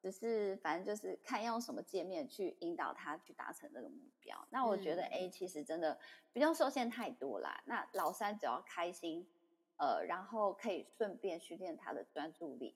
[0.00, 4.36] 只是反正就是看用什么界面去引导他去达成这个目标。
[4.50, 5.96] 那我觉得 A 其实真的
[6.32, 7.62] 不用受限太多啦。
[7.64, 9.28] 那老三只要开心，
[9.76, 12.74] 呃，然后可以顺便训练他的专注力，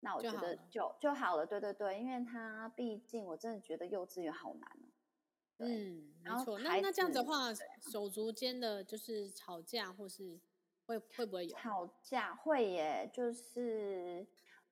[0.00, 1.44] 那我觉得就就好，了。
[1.44, 4.83] 对对对，因为他毕竟我真的觉得幼稚园好难哦。
[5.58, 6.58] 嗯，没错。
[6.58, 7.48] 那那这样子的话，
[7.80, 10.38] 手足间的就是吵架，或是
[10.86, 12.34] 会会不会有吵架？
[12.34, 14.26] 会耶，就是。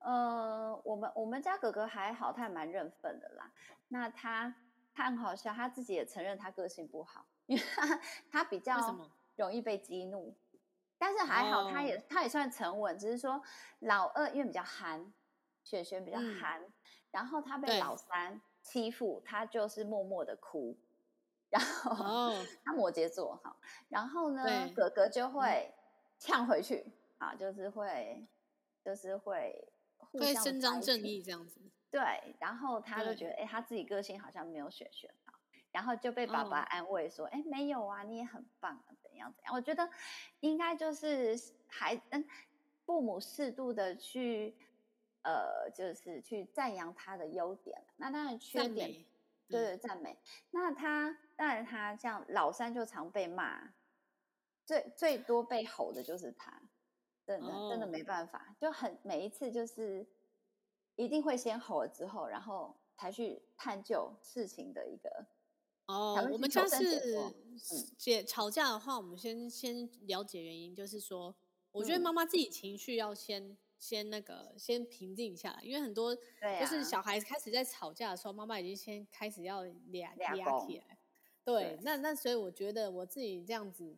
[0.05, 3.49] 呃，我们我们家哥哥还好，他还蛮认份的啦。
[3.87, 4.53] 那他
[4.93, 10.35] 他很好笑，他自己也承认他个性不好，因为他他比较容易被激怒。
[10.97, 13.41] 但是还好，他也、哦、他也算沉稳，只是说
[13.79, 15.13] 老二因为比较憨，
[15.63, 16.73] 雪雪比较憨、嗯，
[17.11, 20.75] 然后他被老三欺负，他就是默默的哭。
[21.49, 23.55] 然后、哦、 他摩羯座哈，
[23.89, 25.71] 然后呢，哥哥就会
[26.17, 28.25] 呛回去啊、嗯，就是会
[28.83, 29.69] 就是会。
[30.11, 35.33] 会伸张正义这样子，对，然后他就觉得，哎，他自己个性好像没有选选好，
[35.71, 39.55] 然后就被爸爸安慰说，哎、哦，没有啊，你也很棒啊，怎样怎样？
[39.55, 39.89] 我觉得
[40.41, 41.35] 应该就是
[41.67, 42.23] 孩嗯，
[42.85, 44.55] 父母适度的去，
[45.23, 49.03] 呃，就是去赞扬他的优点，那当然缺点，
[49.49, 50.17] 对对，赞美。
[50.51, 53.73] 那他当然他像老三就常被骂，
[54.65, 56.61] 最最多被吼的就是他。
[57.25, 60.05] 真的真的没办法，就很每一次就是
[60.97, 65.25] 一定会先吼了之后，然后才去探究事情的一个。
[65.85, 67.01] 哦，我们家是
[67.97, 71.33] 姐吵架的话，我们先先了解原因，就是说，
[71.71, 80.97] 我觉得妈妈自己情绪要先、嗯、先那个先平静下来，因为很多就是小孩开始在吵架的时候，妈妈已经先开始要俩俩起来。
[81.43, 83.97] 对，那那所以我觉得我自己这样子。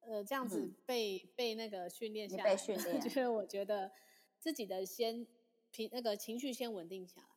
[0.00, 3.92] 呃，这样子被、嗯、被那个训练下来，训练就是我觉得
[4.38, 5.26] 自己的先
[5.70, 7.28] 平那个情绪先稳定下来，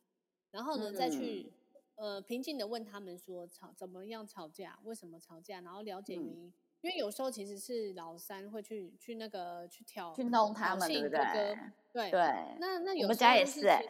[0.52, 1.52] 然后呢、嗯、再去
[1.96, 6.46] 呃平静的问他们说吵怎么样吵架，为什么吵架，然后了解原因。
[6.46, 11.58] 嗯、因为有时候其实是老三会去去那个去挑去弄他们，对不对？
[11.92, 12.20] 对对。
[12.60, 13.82] 那那有时候、我们家也是哎。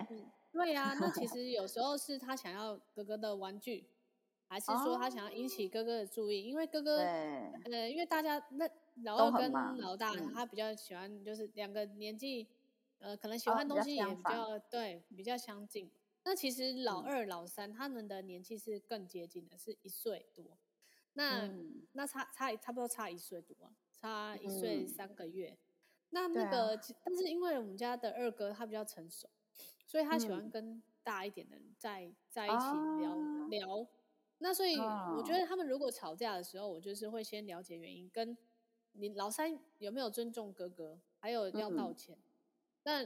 [0.52, 3.88] 对呀、啊， 那其实有时候是他想要哥哥的玩具。
[4.48, 8.68] 还是说他想要引起哥哥的注意，哦、因为哥哥，呃，因为大家那
[9.02, 12.46] 老二跟老大，他比较喜欢，就是两个年纪，
[12.98, 15.90] 呃，可能喜欢东西也比较、哦、对比较相近。
[16.24, 20.44] 那其实老二、嗯、老三他们的年纪是更接近的，是一岁多。
[21.14, 25.50] 那、嗯、那差差差不多差一岁多，差一岁三个月。
[25.50, 25.58] 嗯、
[26.10, 29.28] 那那个、啊，但是因为我们家的二哥他比较成熟，
[29.86, 32.56] 所以他喜欢跟大一点的人在、嗯、在一起
[33.00, 33.86] 聊、哦、聊。
[34.38, 38.36] 那所以我觉得他们如果吵架的时候，我就是会先了解原因，跟
[38.92, 42.18] 你老三有没有尊重哥哥，还有要道歉。
[42.84, 43.04] 那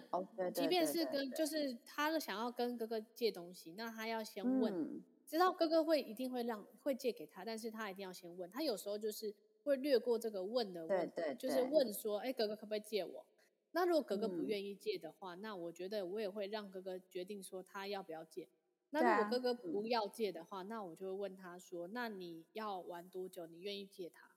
[0.52, 8.48] 即便是跟就是他想要跟哥哥借东西，那他要先问，知道哥哥会一定会让会借给他，但是他一定要先问。
[8.50, 9.34] 他有时候就是
[9.64, 13.26] 会略过这个问的问题，就是问说，哎，哥哥可不可以借我？
[13.72, 18.48] 那如果哥哥不愿意借的话，那我觉得我也会让哥哥决定说他要不要借。
[18.90, 23.46] 那如果哥哥不要借的话，那我就会问他说：“那你要玩多久？
[23.46, 24.28] 你愿意借他？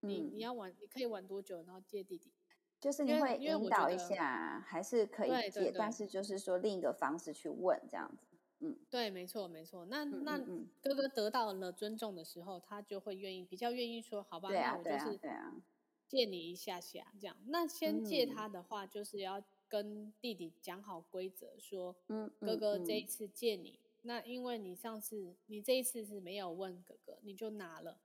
[0.00, 1.62] 嗯、你你要玩，你可以玩多久？
[1.62, 2.32] 然后借弟弟？
[2.80, 5.36] 就是你会引导一下，还是可以借？
[5.36, 8.31] 对对对，但是就是说另一个方式去问这样子。
[8.64, 9.84] 嗯，对，没错没错。
[9.86, 10.38] 那那
[10.80, 15.18] 哥哥得到了尊重的时候，他就会愿意比较愿意说：好吧，啊、那我就是
[16.06, 17.36] 借你一下下这样。
[17.48, 23.80] 那先借他的话，就是要跟弟弟讲好规则，说：嗯，哥哥这一次借你。
[24.02, 27.98] 那因为你上次你这一次是没有问哥哥，你就拿了，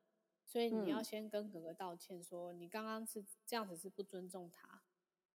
[0.44, 4.82] 所以你要先跟哥哥道歉，说你刚刚是这样子是不尊重他，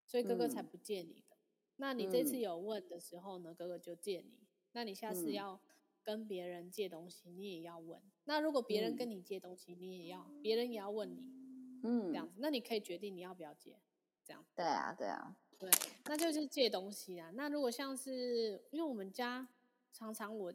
[0.04, 1.36] 所以哥哥才不借你的。
[1.76, 4.41] 那你这次有问的时候呢，哥哥就借你。
[4.72, 5.60] 那你下次要
[6.02, 8.00] 跟别人借东西，你也要问。
[8.24, 11.22] 那如果别人跟你借东西，你也要别人也要问你，
[11.82, 13.78] 嗯，这样子，那你可以决定你要不要借，
[14.24, 14.44] 这样。
[14.54, 15.70] 对啊，对啊，对，
[16.04, 17.30] 那就是借东西啊。
[17.34, 19.48] 那如果像是因为我们家。
[19.94, 20.50] 常常我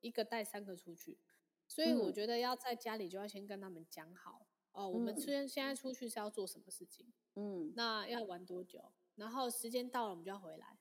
[0.00, 1.18] 一个带三个出去，
[1.66, 4.88] 所以我觉得要在家里就要先跟他们讲好、嗯、哦。
[4.88, 10.75] 我们虽然现在出去是要做什么事情，嗯，那要玩多久，然后时间到了我们就要回来，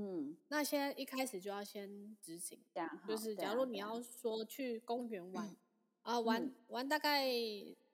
[0.00, 2.58] 嗯，那现在一开始就要先执行，
[3.06, 4.00] 就是假如你要。
[4.02, 5.46] 说去公园玩，
[6.02, 7.26] 啊，啊玩、嗯、玩大概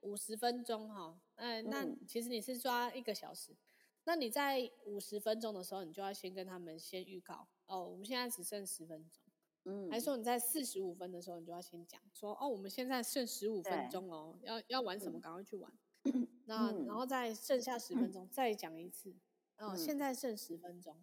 [0.01, 3.57] 五十分钟哈，哎、呃，那其实你是抓一个小时，
[4.05, 9.23] 那你在五十分钟的时候，你就要先跟他们先预告哦，我们现在只剩十分钟。
[9.64, 10.16] 嗯，还说。
[10.16, 15.73] 你在四十五分的时候，你就要先讲说哦，我们现在剩十五分钟哦，要要玩什么，赶快去玩。
[16.05, 17.05] 嗯、那然后。
[17.05, 19.14] 再剩下十分钟、嗯、再讲一次，
[19.59, 20.97] 哦，现在剩十分钟，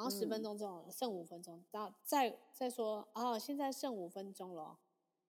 [0.00, 4.78] 然然后十分钟之后剩五分钟，然后再再说哦，现在剩五分钟了，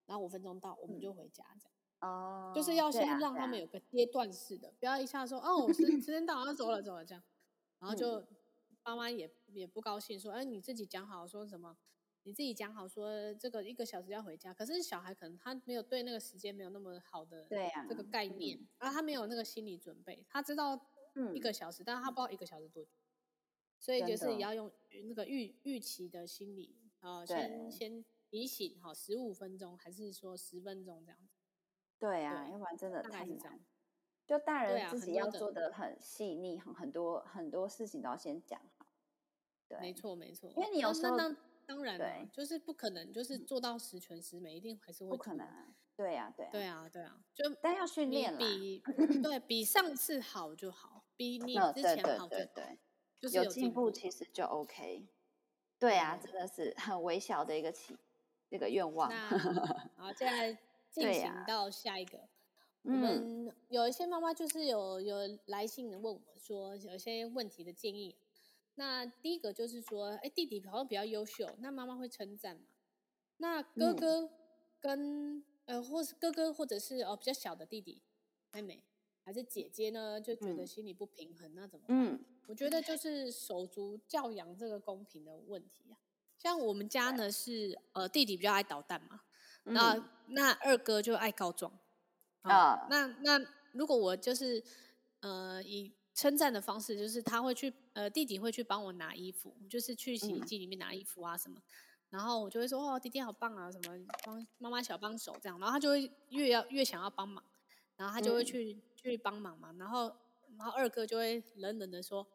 [0.06, 1.72] 然后五分钟到我们就回家这样。
[2.00, 7.22] 哦，就是要先让他们有个阶段式的，不要一下说哦，我时时间到要走了走了这样，
[7.80, 8.24] 然后就
[8.82, 11.76] 爸妈也也不高兴说，哎，你自己讲好说什么。
[12.24, 17.44] 你自己讲好说这个一个小时要回家，可是小孩可能他没有对那个时间没有那么好的
[17.88, 20.80] 这个概念，啊，啊，他没有那个心理准备，他知道
[21.34, 22.90] 一个小时，嗯、但是他不知道一个小时多久，
[23.82, 24.70] 所以就是也要用
[25.08, 31.34] 那个预预期的心理啊、呃，先先提醒好十五分钟还是说十分钟这样子？
[31.98, 33.60] 对啊，要不然真的太难。
[34.24, 38.86] 就大人自己要做的很细腻，很很多很多事情都要先讲好。
[39.66, 41.18] 对，没错没错，因为你有时候。
[41.64, 45.46] 当然了，就是不可能，就是做到十全十美，一定还是会不可能。
[45.94, 48.82] 对呀，对，对啊，对啊，就但要训练比
[49.22, 52.78] 对比上次好就好，比 你之前好就对，
[53.22, 55.06] 就是有进步，其实就 OK。
[55.78, 57.96] 对啊，真的是很微小的一个期，
[58.50, 59.08] 这个愿望。
[59.96, 60.58] 好，接下来
[60.90, 62.18] 进行到下一个。
[62.82, 68.16] 我们有一些妈妈就是有有来信的问我们说，有一些问题的建议。
[68.74, 72.62] 那第一个就是说，哎，弟弟好像比较优秀，那妈妈会称赞嘛？
[73.36, 74.30] 那哥哥
[74.80, 78.02] 跟、嗯、呃，或是哥哥或者是哦比较小的弟弟
[78.52, 78.82] 妹妹
[79.24, 81.96] 还是姐姐呢，就觉得心里不平衡，嗯、那怎么办？
[81.96, 85.96] 嗯，我觉得就是手足教养这个公平的问题啊。
[86.38, 89.20] 像我们家呢是呃弟弟比较爱捣蛋嘛，
[89.64, 91.72] 嗯、那那二哥就爱告状
[92.42, 92.86] 啊。
[92.90, 93.40] 那那
[93.72, 94.62] 如果我就是
[95.20, 101.62] 呃以称赞的方式就是他会去，呃，弟弟会去帮我拿衣服，就是去洗衣机里面拿衣服啊什么，嗯、
[102.10, 107.42] 然后我就会说哦，弟弟好棒啊，什么帮妈妈小帮手这样，然后他就会越要越想要帮忙，
[107.96, 110.14] 然后他就会去、嗯、去帮忙嘛，然后
[110.58, 112.26] 然后二哥就会冷冷的说，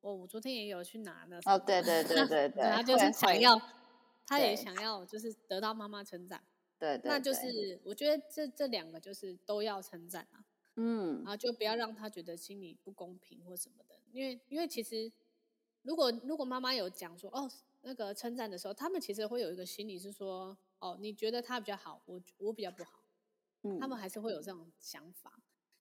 [0.00, 3.60] 我，我昨天也有去拿的，哦，对对对 对对，他就是想要，
[4.26, 6.42] 他也想要就是得到妈妈称赞，
[6.78, 10.44] 对，对对，那就是我觉得这这两个就是都要称赞啊。
[10.76, 15.12] 嗯，然后就不要让他觉得心里不公平或什么的，因为因为其实
[15.82, 17.50] 如果如果妈妈有讲说哦
[17.82, 23.02] 那个称赞的时候，他们其实会有一个心理是说哦你觉得他比较好，我我比较不好，
[23.62, 25.32] 嗯，他们还是会有这种想法。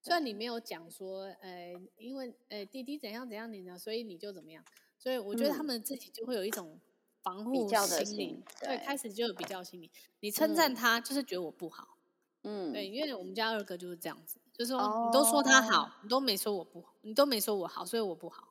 [0.09, 4.63] 虽然你没有讲说，呃，因为呃弟弟怎样怎样你呢，所以你就怎么样，
[4.97, 6.79] 所以我觉得他们自己就会有一种
[7.21, 9.91] 防护心理，对，开始就有比较心理。
[10.21, 11.95] 你称赞他就是觉得我不好，
[12.41, 14.39] 嗯，对，因为我们家二哥就是这样子。
[14.51, 15.89] 就是说，你都说他好，oh.
[16.01, 18.49] 你都没说我不好，你都没说我好，所以我不好。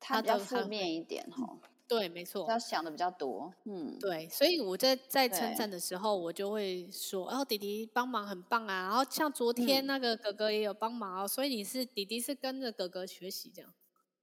[0.00, 1.69] 他比较负面一点哈、嗯。
[1.90, 2.46] 对，没错。
[2.46, 4.28] 他想的比较多，嗯，对。
[4.28, 8.82] 所以我在在称赞的时候，我就会说，哦，弟弟帮忙很棒啊。
[8.82, 13.74] 然后像昨天那个哥哥也有帮忙哦，嗯、所以你是弟弟是跟着哥哥学习这样，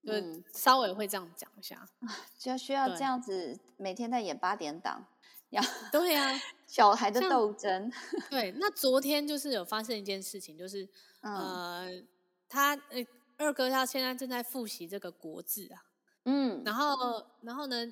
[0.04, 1.86] 嗯、就稍微会这样讲一下。
[2.40, 5.06] 就需要这样子每天在演八点档。
[5.50, 7.92] 要 对呀、啊，小孩的斗争。
[8.30, 10.84] 对，那昨天就是有发生一件事情，就是、
[11.22, 12.04] 嗯、呃，
[12.48, 13.06] 他呃
[13.38, 15.84] 二哥他现在正在复习这个国字啊，
[16.30, 17.92] 嗯，然后然后呢，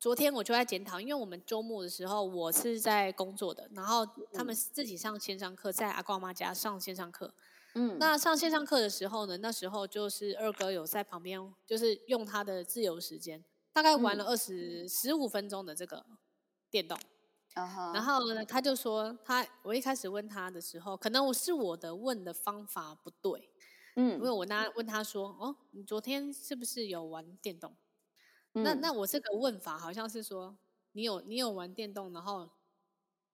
[0.00, 7.32] 昨天我就在检讨，因为我们周末的时候我是在工作的，然后他们自己上线上课，在阿光妈家上线上课，
[7.74, 16.04] 嗯，那上线上课的时候呢，那时候就是二哥有在旁边，就是用他的自由时间，大概玩了二十十五分钟的这个。
[16.70, 16.98] 电动
[17.54, 17.94] ，uh.
[17.94, 23.48] 然后呢，他就说他，我一开始问他的时候，可能我是我的问的方法不对，
[23.98, 27.74] 嗯，因为我那问他说，哦，你昨天是不是有玩电动？
[28.54, 30.56] 嗯、那那我这个问法好像是说，
[30.92, 32.48] 你有你有玩电动，然后，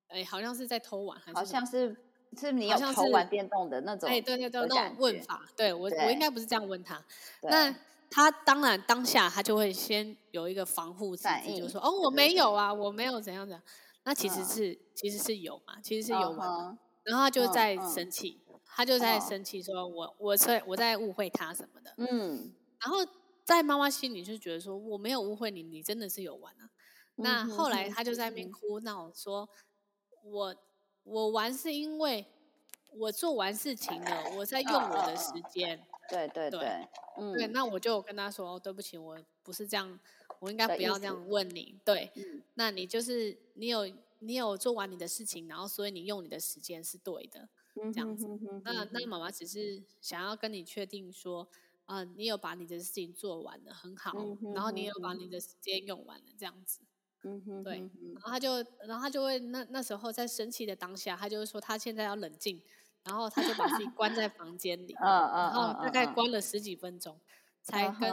[0.09, 1.95] 哎，好像是在偷玩，还是好像是
[2.37, 7.05] 是你有偷玩电动的那种，哎，对对对，那种问法，对我对我应该不是这样问他，
[7.43, 7.75] 那。
[8.11, 13.61] 他当然当下他就会先有一个防护机制，就说哦，我没有啊，我没有怎样怎样。
[14.05, 16.79] 那其实是其实是有嘛，其实是有玩嘛。
[17.03, 18.41] 然后他就在生气，
[18.75, 21.95] 他就在生气，说我我在我在误会他什么的。
[21.99, 22.53] 嗯。
[22.81, 22.99] 然后
[23.45, 26.69] 在妈妈心里就觉得说我没有误会你，你真的是有玩啊。
[27.17, 29.49] 那后来他就在那边哭闹说，
[30.25, 30.57] 我
[31.05, 32.27] 我玩是因为
[32.97, 35.81] 我做完事情了，我在用我的时间。
[36.11, 39.99] 对对对，对，嗯，对，那我就跟他说，哦，对不起，我不是这样，
[40.39, 47.49] 我应该不要这样问你，对，嗯，那你就是你有你有做完你的事情，然后所以你用你的时间是对的，嗯，
[47.93, 51.49] 这样子，嗯，那那妈妈只是想要跟你确定说，
[51.87, 56.81] 啊，呃，你有把你的事情做完了，很好，嗯，然后你有把你的时间用完了，这样子，
[57.25, 58.57] 嗯哼，对，然后他就
[58.87, 62.63] 然后他就会那那时候在生气的当下，他就会说他现在要冷静。
[63.07, 67.21] 然后他就把自己关在房间里， 然后大概关了十几分钟，
[67.61, 68.11] 才跟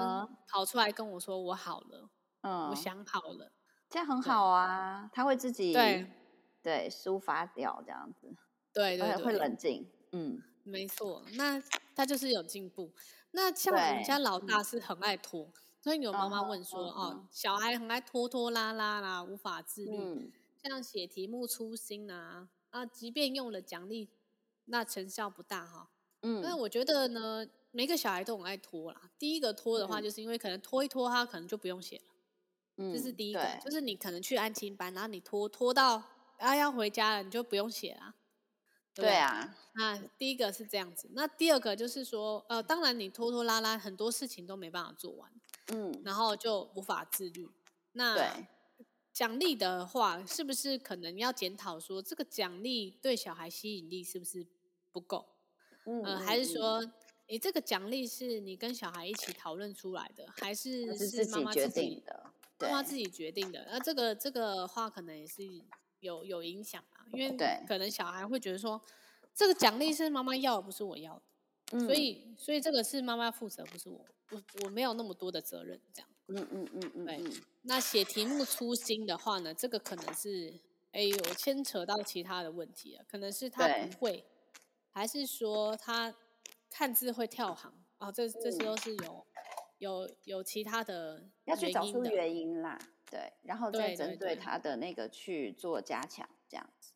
[0.49, 2.09] 跑出来跟我说我好了。
[2.41, 2.75] 嗯，我。
[2.75, 3.53] 想好了，
[3.89, 6.11] 这样很好啊，他会自己对。
[6.61, 8.35] 对抒发掉这样子，
[8.73, 11.61] 对对对，会冷静，嗯，没错，那
[11.95, 12.91] 他就是有进步。
[13.31, 15.49] 那像我们家老大是很爱拖，
[15.81, 24.09] 所以有妈妈问说，哦，小孩很爱拖拖拉拉啦，无法自律，像写题目粗心啊，啊，即便用了奖励，
[24.65, 25.89] 那成效不大哈。
[26.23, 29.09] 嗯，那我觉得呢，每个小孩都很爱拖啦。
[29.17, 32.03] 第一个拖的话，就是因为可能拖一拖，他可能就不用写了。
[32.77, 36.03] 嗯，这是第一个，就是你可能去安亲班，然后你拖拖到
[36.37, 38.13] 啊要回家了，你就不用写了。
[38.93, 41.09] 对，对啊，那第一个是这样子。
[41.13, 45.31] 那第二个就是说，呃，当然你拖拖拉拉，很多事情都没办法做完。
[45.67, 47.49] 嗯，然后就无法自律。
[47.93, 48.45] 那
[49.13, 54.45] 奖励的话，是不是可能要检讨说，这个奖励对小孩吸引力是不是
[54.91, 55.25] 不够？
[55.85, 56.85] 嗯，呃，还是说，
[57.27, 62.33] 你这个奖励是你跟小孩一起讨论出来的，还是是妈妈自己决定的？
[62.59, 63.65] 妈妈自己决定的。
[63.71, 65.43] 那这个这个话可能也是
[65.99, 67.37] 有有影响啊，因为
[67.67, 68.81] 可能小孩会觉得说，
[69.33, 71.21] 这个奖励是妈妈要，不是我要的，
[71.73, 76.09] 嗯，所以所以这个是妈妈负责，不是我，我我没有那么多的责任，这样。
[76.27, 77.41] 嗯嗯嗯嗯，对。
[77.63, 80.53] 那写题目粗心的话呢，这个可能是
[80.91, 84.25] 哎有牵扯到其他的问题啊，可能是他不会。
[84.93, 86.13] 还是说他
[86.69, 89.25] 看字会跳行哦，这这些都是有
[89.77, 92.77] 有有其他的要去找出原因啦，
[93.09, 96.90] 对，然后再针对他的那个去做加强，这样子。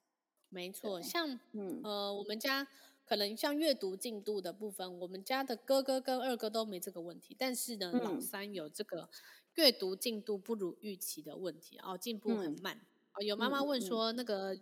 [0.55, 2.65] 没错，像嗯呃，我们家
[3.05, 9.09] 可能像阅读进度的部分，我们家的哥哥跟二哥都没这个问题，但是呢，老三有这个
[9.55, 12.79] 阅读进度不如预期的问题哦，进步很慢
[13.13, 13.21] 哦。
[13.21, 14.57] 有妈妈问说那个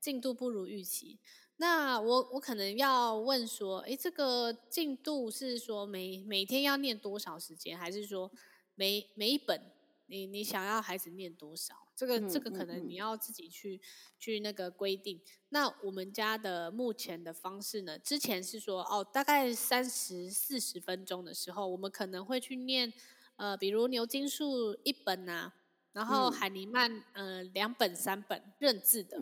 [0.00, 1.18] 进度不如预期。
[1.58, 8.32] 那我我可能要问说，哎，这个进度是说每每天要念多少时间，还是说
[8.74, 9.60] 每每一本
[10.06, 11.83] 你你想要孩子念多少？
[11.96, 13.80] 这个这个可能你要自己去
[14.18, 15.20] 去那个规定。
[15.50, 17.98] 那我们家的目前的方式呢？
[17.98, 22.92] 之前是说哦，大概三十四十分钟的时候，我们可能会去念
[23.36, 25.54] 呃，比如牛津树一本啊，
[25.92, 29.20] 然后海尼曼呃两本三本认字的。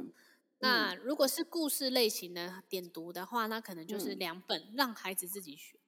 [0.61, 5.79] 那如果是故事类型的点读的话，那可能就是两本让孩子自己选，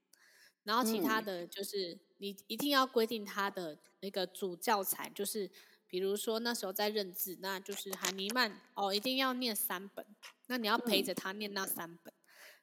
[0.64, 5.48] 然后其他的就是你一定要规定他的那个主教材，就是
[5.86, 10.04] 比如说那时候在认字，那就是海尼曼哦，一定要念三本，
[10.46, 12.12] 那你要陪着他念那三本。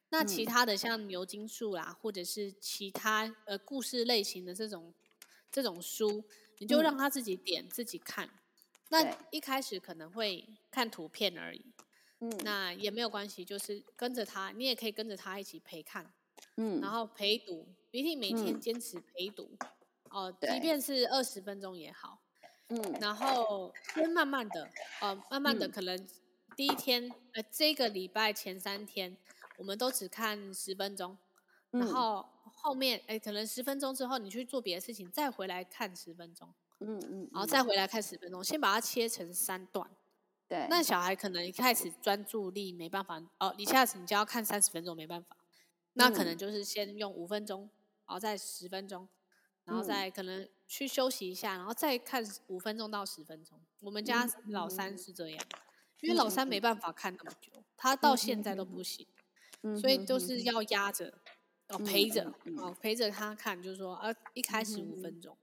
[0.09, 4.93] 那其他的像牛津树啦，或者是其他呃故事类型的这种
[5.49, 6.23] 这种书，
[6.59, 8.29] 你就让他自己点自己看。
[8.89, 11.65] 那一开始可能会看图片而已。
[12.19, 16.13] 嗯，那也没有关系，就是跟着他，你也可以跟着他一起陪看，
[16.57, 19.57] 嗯，然后陪读，一定每天坚持陪读，
[20.09, 22.20] 哦、即便是二十分钟也好，
[22.71, 24.69] 嗯，然后先慢慢的，
[25.01, 26.07] 呃，慢慢的，可能
[26.55, 29.17] 第一天，嗯、呃，这个礼拜前三天，
[29.57, 31.17] 我们都只看十分钟，
[31.71, 36.47] 然后后面，哎，可能十分钟之后你去做别的事情，再回来看十分钟，
[36.79, 39.85] 嗯嗯，然后再回来看十分钟，先把它切成三段。
[40.47, 45.35] 对，那小孩可能一开始专注力没办法哦，一下子你就要看三十分钟没办法，
[45.93, 47.69] 那可能就是先用五分钟，
[48.05, 49.07] 然后再十分钟，
[49.65, 53.59] 然后再可能去休息一下，然后再看五分钟到十分钟。
[53.79, 55.45] 我们家老三是这样，
[56.01, 56.59] 因为老三没。
[56.59, 59.07] 办法看那么久，他到现在都不行，
[59.79, 61.13] 所以都是要压着，
[61.69, 62.75] 哦陪着，哦。
[62.79, 65.37] 陪着他看，就是说啊一开始五分钟，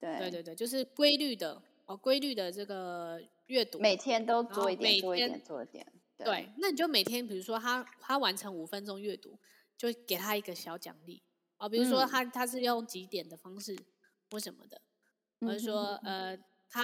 [0.00, 3.20] 对对对对，就是规律的哦规律的这个。
[3.48, 5.86] 阅读每天都做一点，做一点，做一点。
[6.16, 9.38] 对，那你就每天，比如说他他完成五分钟阅读，
[9.76, 11.22] 就给他一个小奖励
[11.64, 11.68] 啊。
[11.68, 13.76] 比如说他他是用几点的方式
[14.30, 14.80] 或什么的，
[15.40, 16.36] 或者说呃
[16.68, 16.82] 他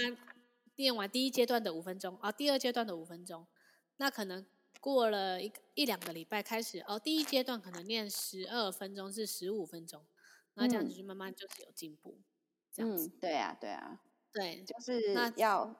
[0.77, 3.47] 练完第一阶段的五分钟啊，第二阶段的五分钟，
[3.97, 4.47] 那可能
[4.81, 10.05] 过了一一两个礼拜开始哦，第一阶段可能练十二分钟至十五分钟，
[10.55, 12.19] 那这样子就慢慢就是有进步，
[12.73, 13.09] 这样子。
[13.21, 14.01] 对啊，对啊，
[14.33, 15.77] 对，就是要。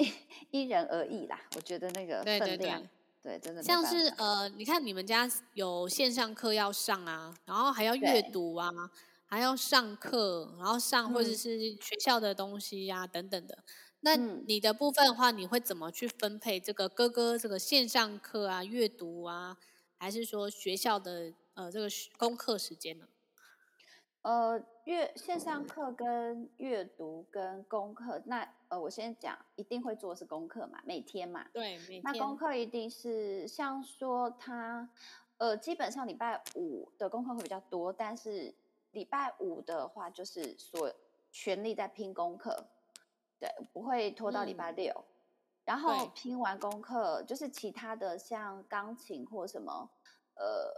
[0.52, 2.88] 因人而异啦，我觉得那个分量，
[3.62, 8.70] 像是呃，你看你们家有线上课要上啊，然后还要阅读啊，
[9.26, 13.58] 还要上课，然后上或者是学校的东西呀、啊嗯、等等的。
[14.00, 19.56] 那你的部分的话，你会怎么去分配这个哥哥这个线上课啊、阅读啊，
[19.98, 23.06] 还是说学校的呃这个功课时间呢？
[24.28, 31.46] 呃，阅线上课跟阅读跟功课，那呃，我先讲，一定会做的是功课嘛，每天嘛。
[31.50, 32.02] 对，每天。
[32.04, 34.86] 那功课一定是像说他，
[35.38, 38.54] 呃，基本上礼拜五的功课会比较多，但是
[38.90, 40.92] 礼拜五的话就是所
[41.32, 42.66] 全力在拼功课，
[43.40, 44.92] 对，不会拖到礼拜六。
[44.92, 45.04] 嗯、
[45.64, 49.88] 然后拼完功课，就是其他的像钢琴或什么，
[50.34, 50.70] 呃，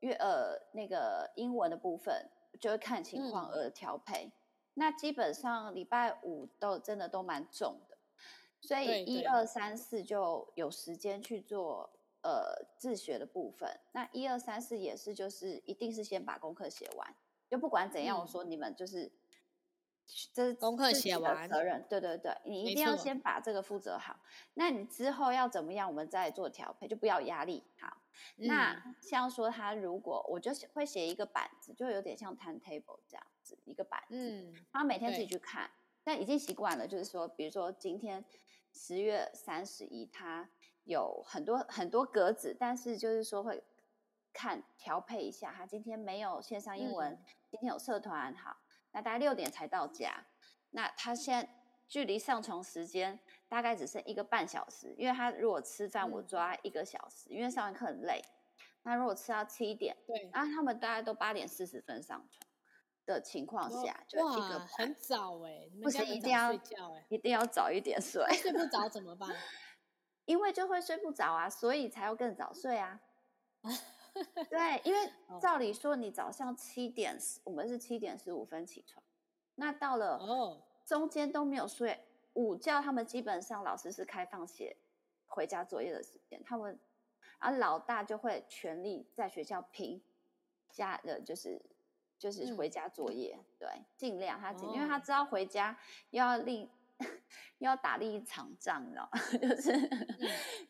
[0.00, 2.28] 乐呃那个英文的部分，
[2.60, 4.26] 就会看情况而调配。
[4.26, 4.32] 嗯、
[4.74, 7.98] 那基本上礼拜五都真的都蛮重的，
[8.60, 11.90] 所以一二三四就有时间去做
[12.22, 13.78] 呃自学的部分。
[13.92, 17.14] 那一二三四也是，就是一定是先把功课写完，
[17.48, 19.10] 就不管怎样，我说你们就是。
[20.08, 24.18] 嗯这是功课写完责任，对对对，你一定要先把这个负责好。
[24.54, 27.62] 那你之后要怎么样，我们再做调配，就不要压力。
[27.78, 27.94] 好，
[28.38, 35.70] 嗯、那像说他如果我就会写一个板子，就有点像 timetable 这样子一个板子，嗯，他每天自己去看，
[36.02, 38.24] 但已经习惯了，就是说，比如说今天
[38.72, 40.48] 十月三十一，他
[40.84, 43.62] 有很多很多格子，但是就是说会
[44.32, 48.56] 看调配一下，他今天没有线上英文，嗯、今天有社团，好。
[48.98, 50.26] 那大概六点才到家，
[50.70, 51.48] 那他现在
[51.86, 53.16] 距离上床时间
[53.48, 58.20] 大概只剩一个半小时，因为他如果吃饭我抓一个小时，嗯、因为上完课很累。
[58.82, 62.50] 那如果吃到七点，对，然后他们大概都八点四十分上床
[63.06, 68.26] 的情况下，就一个很早哎、欸，不是，一定要睡觉哎，一定要早一点睡。
[68.34, 69.30] 睡不着怎么办？
[70.26, 73.00] 因为就会睡不着啊，所以才要更早睡啊。
[74.48, 79.02] 对，因为照理说，你早上七点，哦、我们是七点十五分起床，
[79.56, 80.20] 那到了
[80.84, 81.98] 中间都没有睡
[82.34, 84.76] 午觉，他们基本上老师是开放写
[85.26, 86.78] 回家作业的时间，他们
[87.38, 90.02] 啊老大就会全力在学校拼
[90.70, 91.60] 家的，就是
[92.18, 95.78] 就是回家作业，嗯、对，尽量他尽，哦、因为他知道回家
[96.10, 96.68] 又要另
[97.58, 99.10] 又要打另一场仗，你知道？
[99.40, 100.18] 就是、嗯、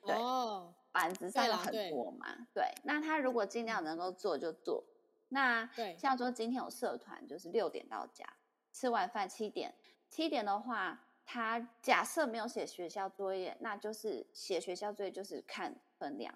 [0.05, 0.15] 对。
[0.17, 4.83] 哦板子上有很多嘛，对，对，那他如果尽量能够做就做。
[5.29, 8.27] 那对，像说今天有社团，就是六点到家，
[8.73, 9.73] 吃完饭七点，
[10.09, 16.35] 七点的话，他假设没有写学校作业，那就是写学校作业就是看分量。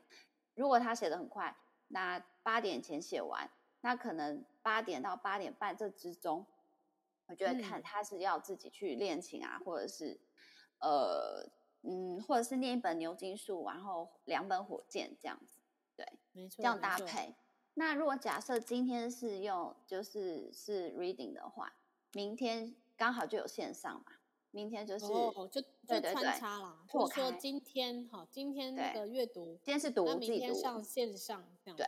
[0.54, 1.56] 如果他写的很快，
[1.88, 3.50] 那八点前写完，
[3.80, 6.46] 那可能八点到八点半这之中，
[7.26, 10.20] 我觉得看他是要自己去练琴啊，嗯、或者是
[10.78, 11.48] 呃。
[11.84, 15.58] 嗯，或者是念一本牛津树，然后两本火箭这样子，
[15.96, 17.34] 对，没错，这样搭配。
[17.74, 21.74] 那如果假设今天是用就是是 reading 的话，
[22.12, 24.12] 明天刚好就有线上嘛，
[24.52, 31.86] 明天就是哦，就就穿插啦，或者说今天哈，今天那个阅读，今天是读，明天上线上这样，对。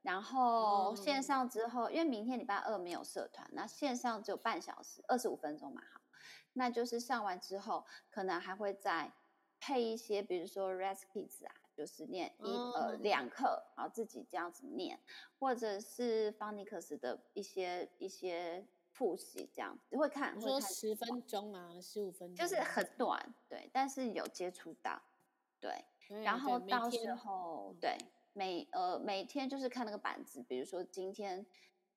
[0.00, 6.00] 然后线上之后，因为明天礼拜二没有社团，那线上只有半小时，二十五分钟嘛，好，
[6.54, 9.12] 那就是上完之后，可能还会在。
[9.66, 12.74] 配一些，比如说 Raz-Kids 啊，就是念一、oh.
[12.74, 15.00] 呃两课，然后自己这样子念，
[15.38, 20.38] 或者是 Phonics 的一些一些复习这样子，会看。
[20.38, 25.00] 说十分钟啊，十五分钟，就是很短，对，但是有接触到，
[25.58, 27.96] 对，对然后到时候对
[28.34, 31.46] 每呃每天就是看那个板子，比如说今天。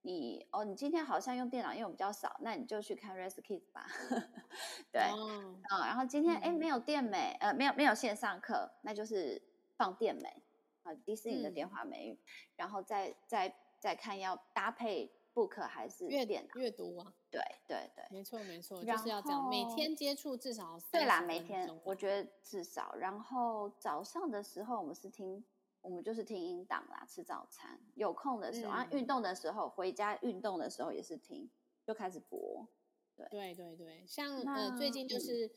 [0.08, 3.86] 你哦，你今天好像用电脑用比较少，那你就去看 Raz-Kids 吧。
[4.90, 9.42] 对，啊、然后今天哎、嗯、没有电美，呃没有没有线上课，那就是
[9.76, 10.42] 放电美
[10.84, 12.20] 啊，迪士尼的电话美语，嗯、
[12.56, 17.14] 然后再再再看要搭配 book 还是阅点阅读啊？
[17.30, 25.44] 对对对，没错没错，就是要这样，每天接触至少对啦，每天我觉得至少，然后早上的时候我们是听。
[25.88, 31.50] 我们就是听音档啦，吃早餐，有空的时候，嗯、啊，运动的时候，回家运动的时候也是听，
[31.86, 32.68] 就开始播。
[33.16, 33.26] 对。
[33.30, 35.50] 对对对，像呃最近就是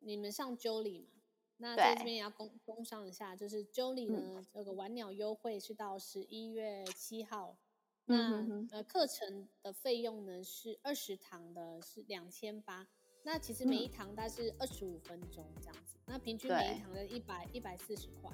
[0.00, 1.22] 你们上 Jolly 嘛，嗯、
[1.56, 7.56] 那在这边也要工工商一下，就是 Jolly 呢，嗯、这个晚鸟优惠是到十一月七号，
[8.04, 12.86] 那呃课程的费用呢是二十堂的是两千八，
[13.22, 18.30] 那其实每一堂大概是二十五分钟这样子，嗯、那平均每一堂的一百一百四十块。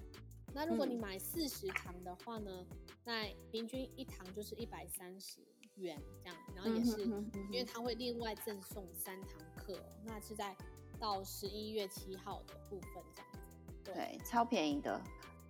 [0.55, 5.40] 那如果你买四十堂的话呢，嗯、那平均一堂就是一百三十
[5.74, 7.02] 元这样，然后也是，
[7.50, 10.57] 因为它会另外赠送三堂课，那是在
[11.00, 13.50] 到十一月七号的部分这样子，
[13.82, 15.00] 对，对超便宜的，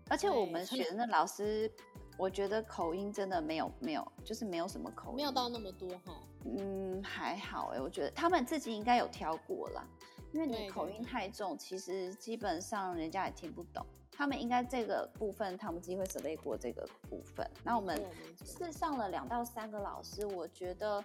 [0.08, 1.70] 而且我们学的那老师，
[2.16, 9.86] 我觉得口音真的没有没有，就是没有什么口音，没有到那么多哈，嗯，还好哎，我觉得他们自己应该有挑过啦，
[10.32, 13.84] 因为你口音太重，其实基本上人家也听不懂。
[14.16, 17.48] 他们应该这个部分，他们机会准备过这个部分。
[17.62, 18.00] 那我们
[18.44, 21.04] 是上了两到三个老师，我觉得，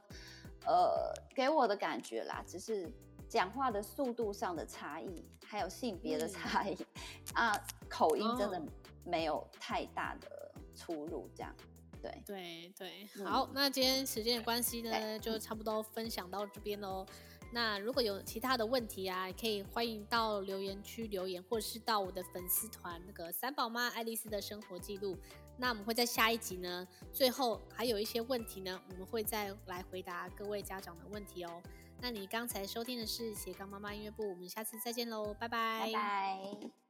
[0.66, 2.92] 呃，给我的感觉啦，只是
[3.28, 6.78] 讲话的速度上的差异，还有性别的差异，
[7.34, 8.62] 嗯、啊，口音真的
[9.04, 11.54] 没有太大的出入，这样。
[12.02, 12.24] 对。
[12.26, 17.06] 对对，好，嗯、那今天时间的关系呢，就差不多分享到这边喽。
[17.52, 25.18] 那如果有其他的问题啊，也可以欢迎到留言区留言，或者是到我的粉丝团那个三宝妈爱丽丝的生活记录。
[25.58, 31.62] 那我们会在下一集呢，最后还有一些问题呢，我们会再来回答各位家长的问题哦。
[32.00, 35.88] 那你刚才收听的是斜杠妈妈音乐部，我们下次再见喽，拜拜。
[35.88, 36.89] 拜拜。